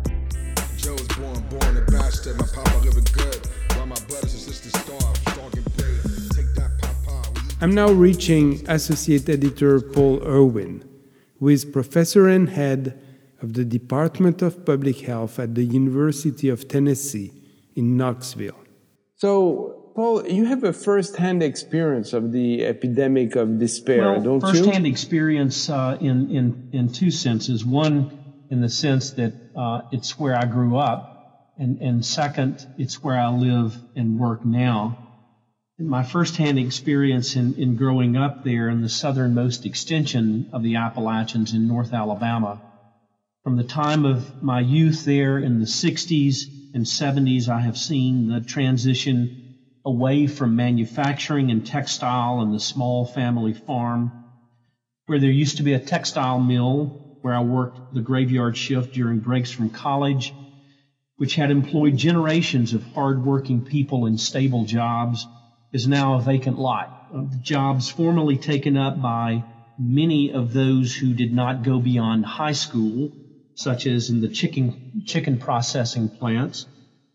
Born, 0.86 1.42
born 1.50 1.78
in 1.78 1.86
Bastard. 1.86 2.38
My 2.38 2.48
papa 2.54 2.78
living 2.86 3.06
good. 3.14 3.48
While 3.76 3.88
my 3.88 4.00
brothers 4.08 4.34
and 4.34 4.42
sisters 4.42 4.74
starve, 4.82 5.18
strong 5.18 5.52
and 5.56 5.76
brave. 5.76 6.04
Take 6.36 6.54
that, 6.56 6.72
papa. 6.80 7.34
I'm 7.62 7.74
now 7.74 7.90
reaching 7.90 8.64
Associate 8.70 9.28
Editor 9.30 9.82
Paul 9.82 10.22
Erwin 10.24 10.90
who 11.40 11.48
is 11.48 11.66
professor 11.66 12.28
and 12.28 12.50
head 12.50 13.00
of 13.42 13.54
the 13.54 13.64
Department 13.64 14.42
of 14.42 14.66
Public 14.66 15.00
Health 15.02 15.40
at 15.40 15.56
the 15.56 15.64
University 15.64 16.50
of 16.50 16.68
Tennessee 16.68 17.32
in 17.76 17.96
Knoxville. 17.96 18.60
So, 19.16 19.92
Paul, 19.96 20.28
you 20.28 20.46
have 20.46 20.64
a 20.66 20.74
first-hand 20.74 21.42
experience 21.42 22.12
of 22.14 22.32
the 22.34 22.66
epidemic 22.66 23.36
of 23.36 23.60
despair, 23.60 24.12
well, 24.12 24.22
don't 24.22 24.42
first 24.42 24.56
you? 24.56 24.64
First-hand 24.66 24.86
experience 24.86 25.70
uh, 25.70 25.98
in, 26.02 26.30
in, 26.30 26.70
in 26.74 26.92
two 26.92 27.12
senses. 27.12 27.66
One, 27.66 28.19
in 28.50 28.62
the 28.62 28.70
sense 28.70 29.12
that 29.12 29.34
uh, 29.56 29.82
it's 29.92 30.18
where 30.20 30.36
I 30.36 30.46
grew 30.46 30.78
up, 30.78 31.56
and, 31.58 31.82
and 31.82 32.06
second, 32.06 32.66
it's 32.78 33.04
where 33.04 33.18
I 33.18 33.30
live 33.30 33.78
and 33.96 34.18
work 34.18 34.46
now 34.46 34.98
my 35.80 36.04
firsthand 36.04 36.60
experience 36.60 37.36
in, 37.36 37.56
in 37.56 37.76
growing 37.76 38.18
up 38.18 38.44
there 38.44 38.70
in 38.70 38.82
the 38.82 38.90
southernmost 38.90 39.66
extension 39.66 40.50
of 40.52 40.62
the 40.62 40.76
Appalachians 40.76 41.54
in 41.54 41.68
North 41.68 41.94
Alabama. 41.94 42.62
From 43.44 43.56
the 43.56 43.64
time 43.64 44.06
of 44.06 44.44
my 44.44 44.60
youth 44.60 45.06
there 45.06 45.40
in 45.40 45.60
the 45.60 45.66
60s 45.66 46.48
and 46.74 46.84
70s, 46.84 47.48
I 47.48 47.62
have 47.62 47.78
seen 47.78 48.28
the 48.28 48.42
transition 48.42 49.30
away 49.86 50.28
from 50.28 50.58
manufacturing 50.58 51.50
and 51.50 51.66
textile 51.66 52.42
and 52.42 52.54
the 52.54 52.60
small 52.60 53.06
family 53.06 53.54
farm, 53.54 54.12
where 55.06 55.20
there 55.20 55.32
used 55.32 55.58
to 55.58 55.64
be 55.64 55.74
a 55.74 55.80
textile 55.80 56.40
mill 56.40 57.09
where 57.22 57.36
I 57.36 57.42
worked 57.42 57.94
the 57.94 58.02
graveyard 58.02 58.58
shift 58.58 58.94
during 58.94 59.20
breaks 59.20 59.52
from 59.52 59.70
college, 59.70 60.34
which 61.18 61.36
had 61.36 61.52
employed 61.52 61.98
generations 61.98 62.74
of 62.74 62.84
hardworking 62.94 63.66
people 63.66 64.06
in 64.06 64.18
stable 64.18 64.64
jobs, 64.66 65.26
is 65.72 65.88
now 65.88 66.16
a 66.16 66.22
vacant 66.22 66.58
lot. 66.58 66.96
Uh, 67.14 67.24
jobs 67.42 67.90
formerly 67.90 68.38
taken 68.38 68.78
up 68.78 69.02
by 69.02 69.44
many 69.78 70.32
of 70.32 70.54
those 70.54 70.96
who 70.96 71.14
did 71.14 71.34
not 71.34 71.64
go 71.64 71.80
beyond 71.80 72.26
high 72.26 72.52
school, 72.52 73.12
such 73.56 73.86
as 73.86 74.10
in 74.10 74.22
the 74.22 74.28
chicken, 74.28 75.04
chicken 75.06 75.38
processing 75.38 76.10
plants, 76.10 76.66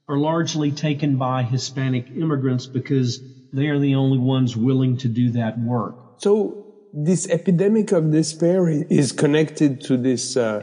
are 0.08 0.18
largely 0.18 0.70
taken 0.70 1.16
by 1.16 1.42
Hispanic 1.42 2.10
immigrants 2.10 2.66
because 2.66 3.20
they 3.52 3.68
are 3.68 3.78
the 3.78 3.94
only 3.94 4.18
ones 4.18 4.56
willing 4.56 4.96
to 4.98 5.08
do 5.08 5.30
that 5.30 5.58
work. 5.58 5.94
So 6.18 6.63
this 6.94 7.28
epidemic 7.28 7.90
of 7.90 8.12
despair 8.12 8.68
is 8.68 9.10
connected 9.10 9.80
to 9.80 9.96
this 9.96 10.36
uh, 10.36 10.62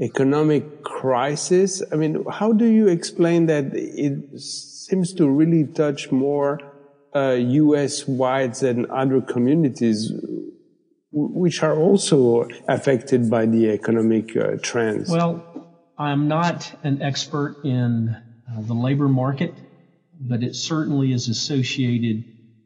economic 0.00 0.82
crisis. 0.82 1.82
I 1.92 1.96
mean, 1.96 2.24
how 2.28 2.52
do 2.52 2.64
you 2.64 2.88
explain 2.88 3.46
that 3.46 3.70
it 3.72 4.40
seems 4.40 5.14
to 5.14 5.28
really 5.28 5.64
touch 5.64 6.10
more 6.10 6.58
uh, 7.14 7.30
U.S. 7.30 8.08
whites 8.08 8.60
than 8.60 8.90
other 8.90 9.20
communities, 9.20 10.12
which 11.12 11.62
are 11.62 11.76
also 11.76 12.48
affected 12.66 13.30
by 13.30 13.46
the 13.46 13.70
economic 13.70 14.36
uh, 14.36 14.56
trends? 14.60 15.08
Well, 15.08 15.44
I'm 15.96 16.26
not 16.26 16.74
an 16.82 17.02
expert 17.02 17.64
in 17.64 18.16
uh, 18.50 18.62
the 18.62 18.74
labor 18.74 19.08
market, 19.08 19.54
but 20.20 20.42
it 20.42 20.56
certainly 20.56 21.12
is 21.12 21.28
associated 21.28 22.24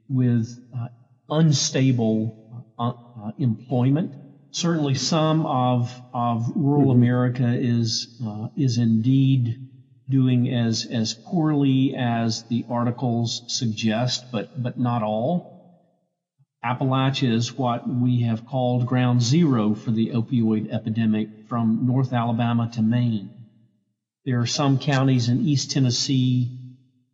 with 0.08 0.48
uh, 0.74 0.88
unstable 1.28 2.41
uh, 3.22 3.30
employment. 3.38 4.12
Certainly, 4.50 4.94
some 4.96 5.46
of 5.46 6.00
of 6.12 6.50
rural 6.54 6.92
mm-hmm. 6.92 7.02
America 7.02 7.56
is 7.56 8.18
uh, 8.24 8.48
is 8.56 8.78
indeed 8.78 9.68
doing 10.08 10.52
as 10.52 10.84
as 10.86 11.14
poorly 11.14 11.94
as 11.96 12.44
the 12.48 12.66
articles 12.68 13.44
suggest, 13.48 14.30
but 14.32 14.62
but 14.62 14.78
not 14.78 15.02
all. 15.02 15.52
Appalachia 16.64 17.30
is 17.30 17.56
what 17.58 17.88
we 17.88 18.20
have 18.22 18.46
called 18.46 18.86
ground 18.86 19.20
zero 19.20 19.74
for 19.74 19.90
the 19.90 20.10
opioid 20.10 20.70
epidemic 20.70 21.48
from 21.48 21.86
North 21.86 22.12
Alabama 22.12 22.70
to 22.74 22.82
Maine. 22.82 23.30
There 24.24 24.40
are 24.40 24.46
some 24.46 24.78
counties 24.78 25.28
in 25.28 25.40
East 25.40 25.72
Tennessee 25.72 26.61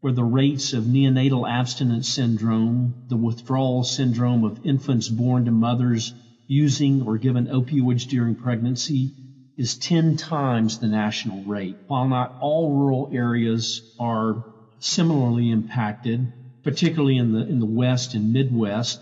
where 0.01 0.13
the 0.13 0.25
rates 0.25 0.73
of 0.73 0.85
neonatal 0.85 1.49
abstinence 1.49 2.09
syndrome, 2.09 2.95
the 3.09 3.17
withdrawal 3.17 3.83
syndrome 3.83 4.45
of 4.45 4.65
infants 4.65 5.09
born 5.09 5.45
to 5.45 5.51
mothers 5.51 6.13
using 6.47 7.03
or 7.03 7.19
given 7.19 7.47
opioids 7.47 8.09
during 8.09 8.35
pregnancy, 8.35 9.11
is 9.57 9.77
10 9.77 10.17
times 10.17 10.79
the 10.79 10.87
national 10.87 11.43
rate. 11.43 11.77
While 11.89 12.09
not 12.09 12.37
all 12.41 12.71
rural 12.71 13.11
areas 13.13 13.83
are 13.99 14.45
similarly 14.79 15.51
impacted, 15.51 16.33
particularly 16.63 17.17
in 17.17 17.33
the, 17.33 17.47
in 17.47 17.59
the 17.59 17.67
West 17.67 18.15
and 18.15 18.33
Midwest, 18.33 19.01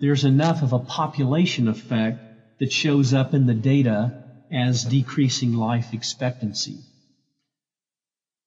there's 0.00 0.24
enough 0.24 0.62
of 0.62 0.74
a 0.74 0.78
population 0.78 1.66
effect 1.66 2.58
that 2.58 2.72
shows 2.72 3.14
up 3.14 3.32
in 3.32 3.46
the 3.46 3.54
data 3.54 4.12
as 4.50 4.84
decreasing 4.84 5.54
life 5.54 5.94
expectancy. 5.94 6.76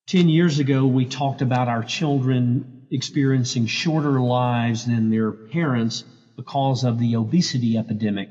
Ten 0.08 0.28
years 0.28 0.60
ago, 0.60 0.86
we 0.86 1.06
talked 1.06 1.42
about 1.42 1.70
our 1.70 1.84
children 1.84 2.88
experiencing 2.92 3.68
shorter 3.68 4.20
lives 4.20 4.86
than 4.86 5.10
their 5.10 5.32
parents 5.32 6.04
because 6.36 6.84
of 6.84 7.00
the 7.00 7.16
obesity 7.16 7.78
epidemic. 7.78 8.30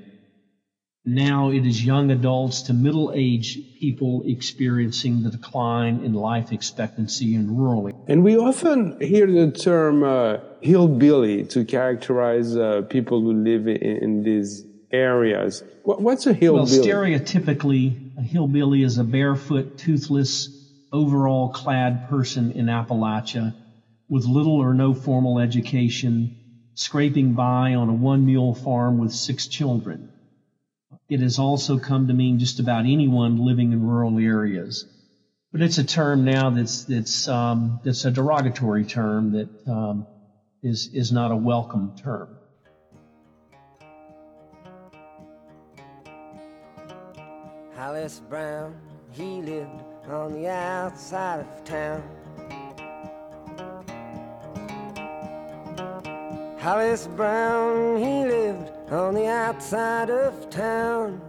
Now 1.05 1.51
it 1.51 1.67
is 1.67 1.85
young 1.85 2.11
adults 2.11 2.63
to 2.63 2.75
middle 2.75 3.11
aged 3.15 3.81
people 3.81 4.23
experiencing 4.27 5.23
the 5.25 5.31
decline 5.31 6.05
in 6.05 6.13
life 6.13 6.53
expectancy 6.53 7.35
in 7.35 7.57
rural 7.57 7.89
areas. 7.89 8.05
And 8.07 8.23
we 8.23 8.37
often 8.37 9.01
hear 9.01 9.27
the 9.27 9.51
term 9.51 10.05
uh, 10.05 10.37
hillbilly 10.61 11.45
to 11.47 11.65
characterize 11.65 12.55
uh, 12.55 12.83
people 12.83 13.21
who 13.21 13.33
live 13.33 13.67
in, 13.67 13.79
in 13.79 14.23
these 14.23 14.65
areas. 14.93 15.65
What's 15.85 16.27
a 16.27 16.35
hillbilly? 16.35 16.79
Well, 16.79 16.87
stereotypically, 16.87 18.17
a 18.19 18.23
hillbilly 18.23 18.85
is 18.85 18.99
a 18.99 19.05
barefoot, 19.05 19.79
toothless, 19.79 20.62
overall 20.93 21.49
clad 21.49 22.09
person 22.09 22.53
in 22.53 22.67
Appalachia 22.67 23.55
with 24.09 24.27
little 24.27 24.61
or 24.61 24.75
no 24.75 24.95
formal 24.95 25.39
education, 25.39 26.37
scraping 26.75 27.33
by 27.33 27.75
on 27.75 27.89
a 27.89 27.93
one 27.93 28.27
mule 28.27 28.55
farm 28.55 28.99
with 28.99 29.13
six 29.13 29.47
children. 29.47 30.11
It 31.09 31.21
has 31.21 31.39
also 31.39 31.79
come 31.79 32.09
to 32.09 32.15
mean 32.15 32.39
just 32.39 32.61
about 32.61 32.85
anyone 32.85 33.39
living 33.39 33.73
in 33.73 33.83
rural 33.83 34.19
areas. 34.19 34.87
But 35.51 35.63
it's 35.63 35.79
a 35.79 35.85
term 35.85 36.25
now 36.25 36.51
that's, 36.51 36.85
that's, 36.85 37.29
um, 37.29 37.81
that's 37.85 38.05
a 38.05 38.11
derogatory 38.11 38.85
term 38.85 39.33
that 39.33 39.49
um, 39.69 40.07
is 40.63 40.91
is 40.95 41.11
not 41.11 41.33
a 41.33 41.37
welcome 41.37 41.93
term. 41.97 42.29
Hollis 47.75 48.21
Brown, 48.29 48.77
he 49.11 49.43
lived 49.43 49.83
on 50.09 50.33
the 50.33 50.49
outside 50.49 51.41
of 51.41 51.65
town. 51.65 52.03
Hollis 56.59 57.09
Brown, 57.17 57.97
he 57.99 58.25
lived 58.25 58.71
on 58.91 59.15
the 59.15 59.27
outside 59.27 60.11
of 60.11 60.49
town. 60.51 61.21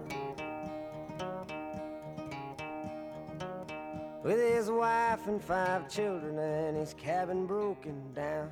With 4.24 4.40
his 4.40 4.70
wife 4.70 5.28
and 5.28 5.42
five 5.42 5.90
children 5.90 6.38
and 6.38 6.78
his 6.78 6.94
cabin 6.94 7.46
broken 7.46 8.14
down. 8.14 8.50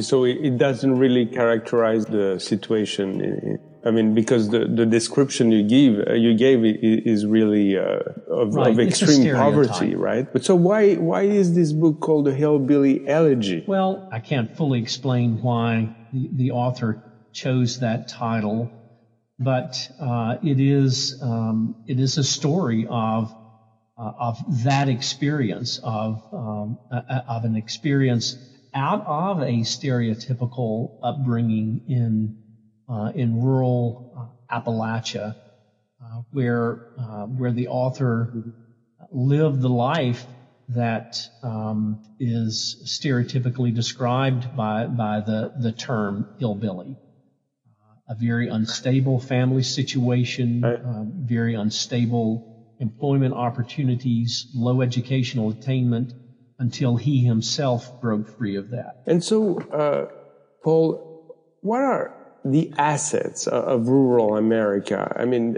So 0.00 0.24
it 0.24 0.58
doesn't 0.58 0.98
really 0.98 1.24
characterize 1.24 2.04
the 2.04 2.38
situation 2.38 3.58
I 3.86 3.92
mean, 3.92 4.14
because 4.14 4.48
the, 4.48 4.66
the 4.66 4.84
description 4.84 5.52
you 5.52 5.62
give 5.62 6.08
uh, 6.08 6.14
you 6.14 6.34
gave 6.34 6.64
is 6.64 7.24
really 7.24 7.78
uh, 7.78 8.00
of, 8.28 8.54
right. 8.54 8.72
of 8.72 8.80
extreme 8.80 9.32
poverty, 9.32 9.94
right? 9.94 10.30
But 10.32 10.44
so 10.44 10.56
why 10.56 10.94
why 10.94 11.22
is 11.22 11.54
this 11.54 11.72
book 11.72 12.00
called 12.00 12.24
the 12.24 12.34
Hillbilly 12.34 13.08
Elegy? 13.08 13.64
Well, 13.66 14.08
I 14.10 14.18
can't 14.18 14.56
fully 14.56 14.82
explain 14.82 15.40
why 15.40 15.94
the, 16.12 16.30
the 16.32 16.50
author 16.50 17.00
chose 17.32 17.78
that 17.78 18.08
title, 18.08 18.72
but 19.38 19.88
uh, 20.00 20.38
it 20.42 20.58
is 20.58 21.20
um, 21.22 21.76
it 21.86 22.00
is 22.00 22.18
a 22.18 22.24
story 22.24 22.88
of 22.90 23.32
uh, 23.96 24.12
of 24.18 24.64
that 24.64 24.88
experience 24.88 25.78
of 25.84 26.24
um, 26.32 26.78
of 27.28 27.44
an 27.44 27.54
experience 27.54 28.36
out 28.74 29.06
of 29.06 29.42
a 29.42 29.60
stereotypical 29.62 30.98
upbringing 31.04 31.82
in 31.88 32.42
in 33.14 33.42
rural 33.42 34.32
uh, 34.50 34.60
Appalachia, 34.60 35.34
uh, 36.02 36.22
where 36.30 36.74
where 37.36 37.52
the 37.52 37.68
author 37.68 38.32
lived 39.10 39.60
the 39.60 39.68
life 39.68 40.24
that 40.68 41.28
um, 41.42 42.02
is 42.18 42.76
stereotypically 42.84 43.74
described 43.74 44.56
by 44.56 44.86
by 44.86 45.20
the 45.20 45.52
the 45.58 45.72
term 45.72 46.26
hillbilly. 46.38 46.96
a 48.08 48.14
very 48.14 48.48
unstable 48.48 49.18
family 49.18 49.62
situation, 49.62 50.62
very 51.26 51.54
unstable 51.54 52.56
employment 52.78 53.34
opportunities, 53.34 54.46
low 54.54 54.80
educational 54.80 55.50
attainment, 55.50 56.12
until 56.58 56.96
he 56.96 57.24
himself 57.24 58.00
broke 58.00 58.28
free 58.28 58.56
of 58.56 58.70
that. 58.70 59.02
And 59.06 59.22
so, 59.22 59.60
uh, 59.72 60.06
Paul, 60.62 61.34
what 61.60 61.80
are 61.80 62.15
the 62.50 62.72
assets 62.78 63.46
of 63.46 63.88
rural 63.88 64.36
America. 64.36 65.12
I 65.16 65.24
mean, 65.24 65.56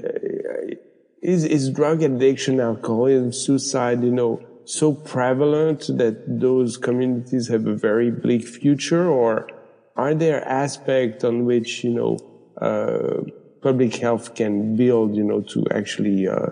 is, 1.22 1.44
is 1.44 1.70
drug 1.70 2.02
addiction, 2.02 2.60
alcoholism, 2.60 3.32
suicide, 3.32 4.02
you 4.02 4.10
know, 4.10 4.44
so 4.64 4.92
prevalent 4.92 5.86
that 5.96 6.40
those 6.40 6.76
communities 6.76 7.48
have 7.48 7.66
a 7.66 7.74
very 7.74 8.10
bleak 8.10 8.46
future 8.46 9.08
or 9.08 9.48
are 9.96 10.14
there 10.14 10.46
aspects 10.46 11.24
on 11.24 11.44
which, 11.44 11.82
you 11.82 11.90
know, 11.90 12.18
uh, 12.60 13.22
public 13.62 13.96
health 13.96 14.34
can 14.34 14.76
build, 14.76 15.16
you 15.16 15.24
know, 15.24 15.40
to 15.40 15.64
actually, 15.72 16.28
uh, 16.28 16.50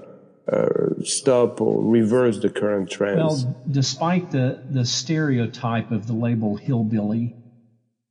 uh, 0.51 0.67
stop 1.03 1.61
or 1.61 1.83
reverse 1.85 2.41
the 2.41 2.49
current 2.49 2.91
trends? 2.91 3.45
Well, 3.45 3.65
despite 3.71 4.31
the, 4.31 4.63
the 4.71 4.85
stereotype 4.85 5.91
of 5.91 6.07
the 6.07 6.13
label 6.13 6.57
hillbilly, 6.57 7.37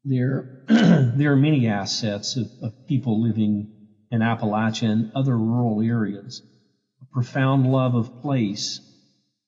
there, 0.05 0.61
there 0.67 1.33
are 1.33 1.37
many 1.37 1.67
assets 1.67 2.37
of, 2.37 2.47
of 2.61 2.87
people 2.87 3.21
living 3.21 3.67
in 4.11 4.21
Appalachia 4.21 4.89
and 4.89 5.11
other 5.15 5.35
rural 5.35 5.81
areas. 5.81 6.41
A 7.01 7.05
profound 7.05 7.65
love 7.65 7.95
of 7.95 8.21
place, 8.21 8.79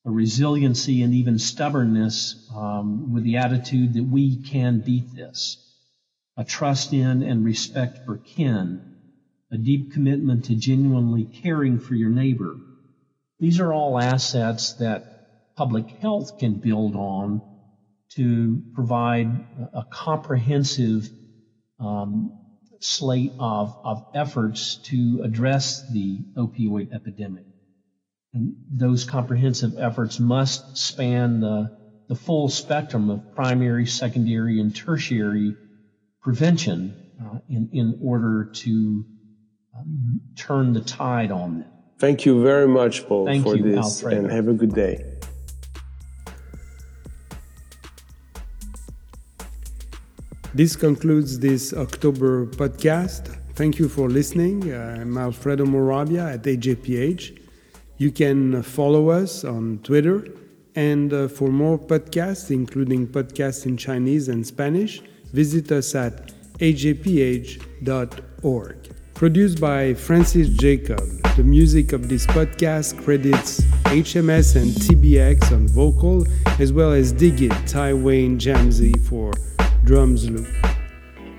a 0.03 0.09
resiliency 0.09 1.03
and 1.03 1.13
even 1.13 1.37
stubbornness 1.37 2.35
um, 2.55 3.13
with 3.13 3.23
the 3.23 3.37
attitude 3.37 3.93
that 3.93 4.03
we 4.03 4.37
can 4.37 4.79
beat 4.79 5.13
this, 5.15 5.57
a 6.35 6.43
trust 6.43 6.91
in 6.91 7.21
and 7.21 7.45
respect 7.45 8.05
for 8.05 8.17
kin, 8.17 8.95
a 9.51 9.57
deep 9.57 9.93
commitment 9.93 10.45
to 10.45 10.55
genuinely 10.55 11.23
caring 11.23 11.79
for 11.79 11.93
your 11.93 12.09
neighbor. 12.09 12.57
These 13.39 13.59
are 13.59 13.71
all 13.71 13.99
assets 13.99 14.73
that 14.73 15.55
public 15.55 15.87
health 16.01 16.39
can 16.39 16.55
build 16.55 16.95
on 16.95 17.41
to 18.15 18.63
provide 18.73 19.27
a 19.73 19.83
comprehensive 19.89 21.09
um, 21.79 22.31
slate 22.79 23.33
of, 23.39 23.75
of 23.83 24.05
efforts 24.13 24.75
to 24.75 25.21
address 25.23 25.89
the 25.91 26.19
opioid 26.35 26.93
epidemic. 26.93 27.45
And 28.33 28.55
those 28.71 29.03
comprehensive 29.03 29.77
efforts 29.77 30.19
must 30.19 30.77
span 30.77 31.39
the, 31.39 31.77
the 32.07 32.15
full 32.15 32.49
spectrum 32.49 33.09
of 33.09 33.35
primary, 33.35 33.85
secondary, 33.85 34.59
and 34.59 34.75
tertiary 34.75 35.55
prevention 36.21 36.95
uh, 37.23 37.39
in, 37.49 37.69
in 37.73 37.99
order 38.03 38.51
to 38.53 39.05
um, 39.75 40.21
turn 40.35 40.73
the 40.73 40.81
tide 40.81 41.31
on 41.31 41.59
them. 41.59 41.69
Thank 41.99 42.25
you 42.25 42.43
very 42.43 42.67
much, 42.67 43.07
Paul, 43.07 43.25
Thank 43.25 43.43
for 43.43 43.55
you, 43.55 43.63
this, 43.63 43.77
Alfredo. 43.77 44.23
and 44.23 44.31
have 44.31 44.47
a 44.47 44.53
good 44.53 44.73
day. 44.73 45.16
This 50.57 50.75
concludes 50.75 51.37
this 51.37 51.71
October 51.71 52.47
podcast. 52.47 53.37
Thank 53.53 53.77
you 53.77 53.87
for 53.87 54.09
listening. 54.09 54.73
I'm 54.73 55.15
Alfredo 55.15 55.65
Morabia 55.65 56.33
at 56.33 56.41
AJPH. 56.41 57.39
You 57.99 58.09
can 58.09 58.63
follow 58.63 59.09
us 59.11 59.43
on 59.45 59.81
Twitter. 59.83 60.27
And 60.73 61.13
uh, 61.13 61.27
for 61.27 61.49
more 61.49 61.77
podcasts, 61.77 62.49
including 62.49 63.05
podcasts 63.05 63.67
in 63.67 63.77
Chinese 63.77 64.29
and 64.29 64.47
Spanish, 64.47 65.03
visit 65.31 65.71
us 65.71 65.93
at 65.93 66.33
ajph.org. 66.57 67.95
Produced 69.13 69.61
by 69.61 69.93
Francis 69.93 70.49
Jacob, 70.49 71.07
the 71.35 71.43
music 71.43 71.93
of 71.93 72.09
this 72.09 72.25
podcast 72.25 72.99
credits 73.03 73.61
HMS 73.93 74.55
and 74.55 74.71
TBX 74.71 75.51
on 75.51 75.67
vocal, 75.67 76.25
as 76.59 76.73
well 76.73 76.93
as 76.93 77.11
Dig 77.11 77.43
It, 77.43 77.67
Ty 77.67 77.93
Wayne 77.93 78.39
Jamsey 78.39 78.99
for 79.07 79.33
drums 79.87 80.29
loop. 80.29 80.45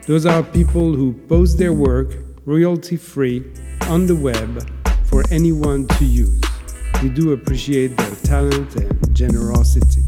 Those 0.06 0.24
are 0.24 0.42
people 0.42 0.94
who 0.94 1.12
post 1.12 1.58
their 1.58 1.74
work 1.74 2.16
royalty 2.46 2.96
free 2.96 3.44
on 3.88 4.06
the 4.06 4.16
web 4.16 4.66
for 5.04 5.22
anyone 5.30 5.86
to 5.86 6.04
use. 6.06 6.40
We 7.02 7.10
do 7.10 7.32
appreciate 7.32 7.94
their 7.94 8.14
talent 8.16 8.74
and 8.76 9.14
generosity. 9.14 10.07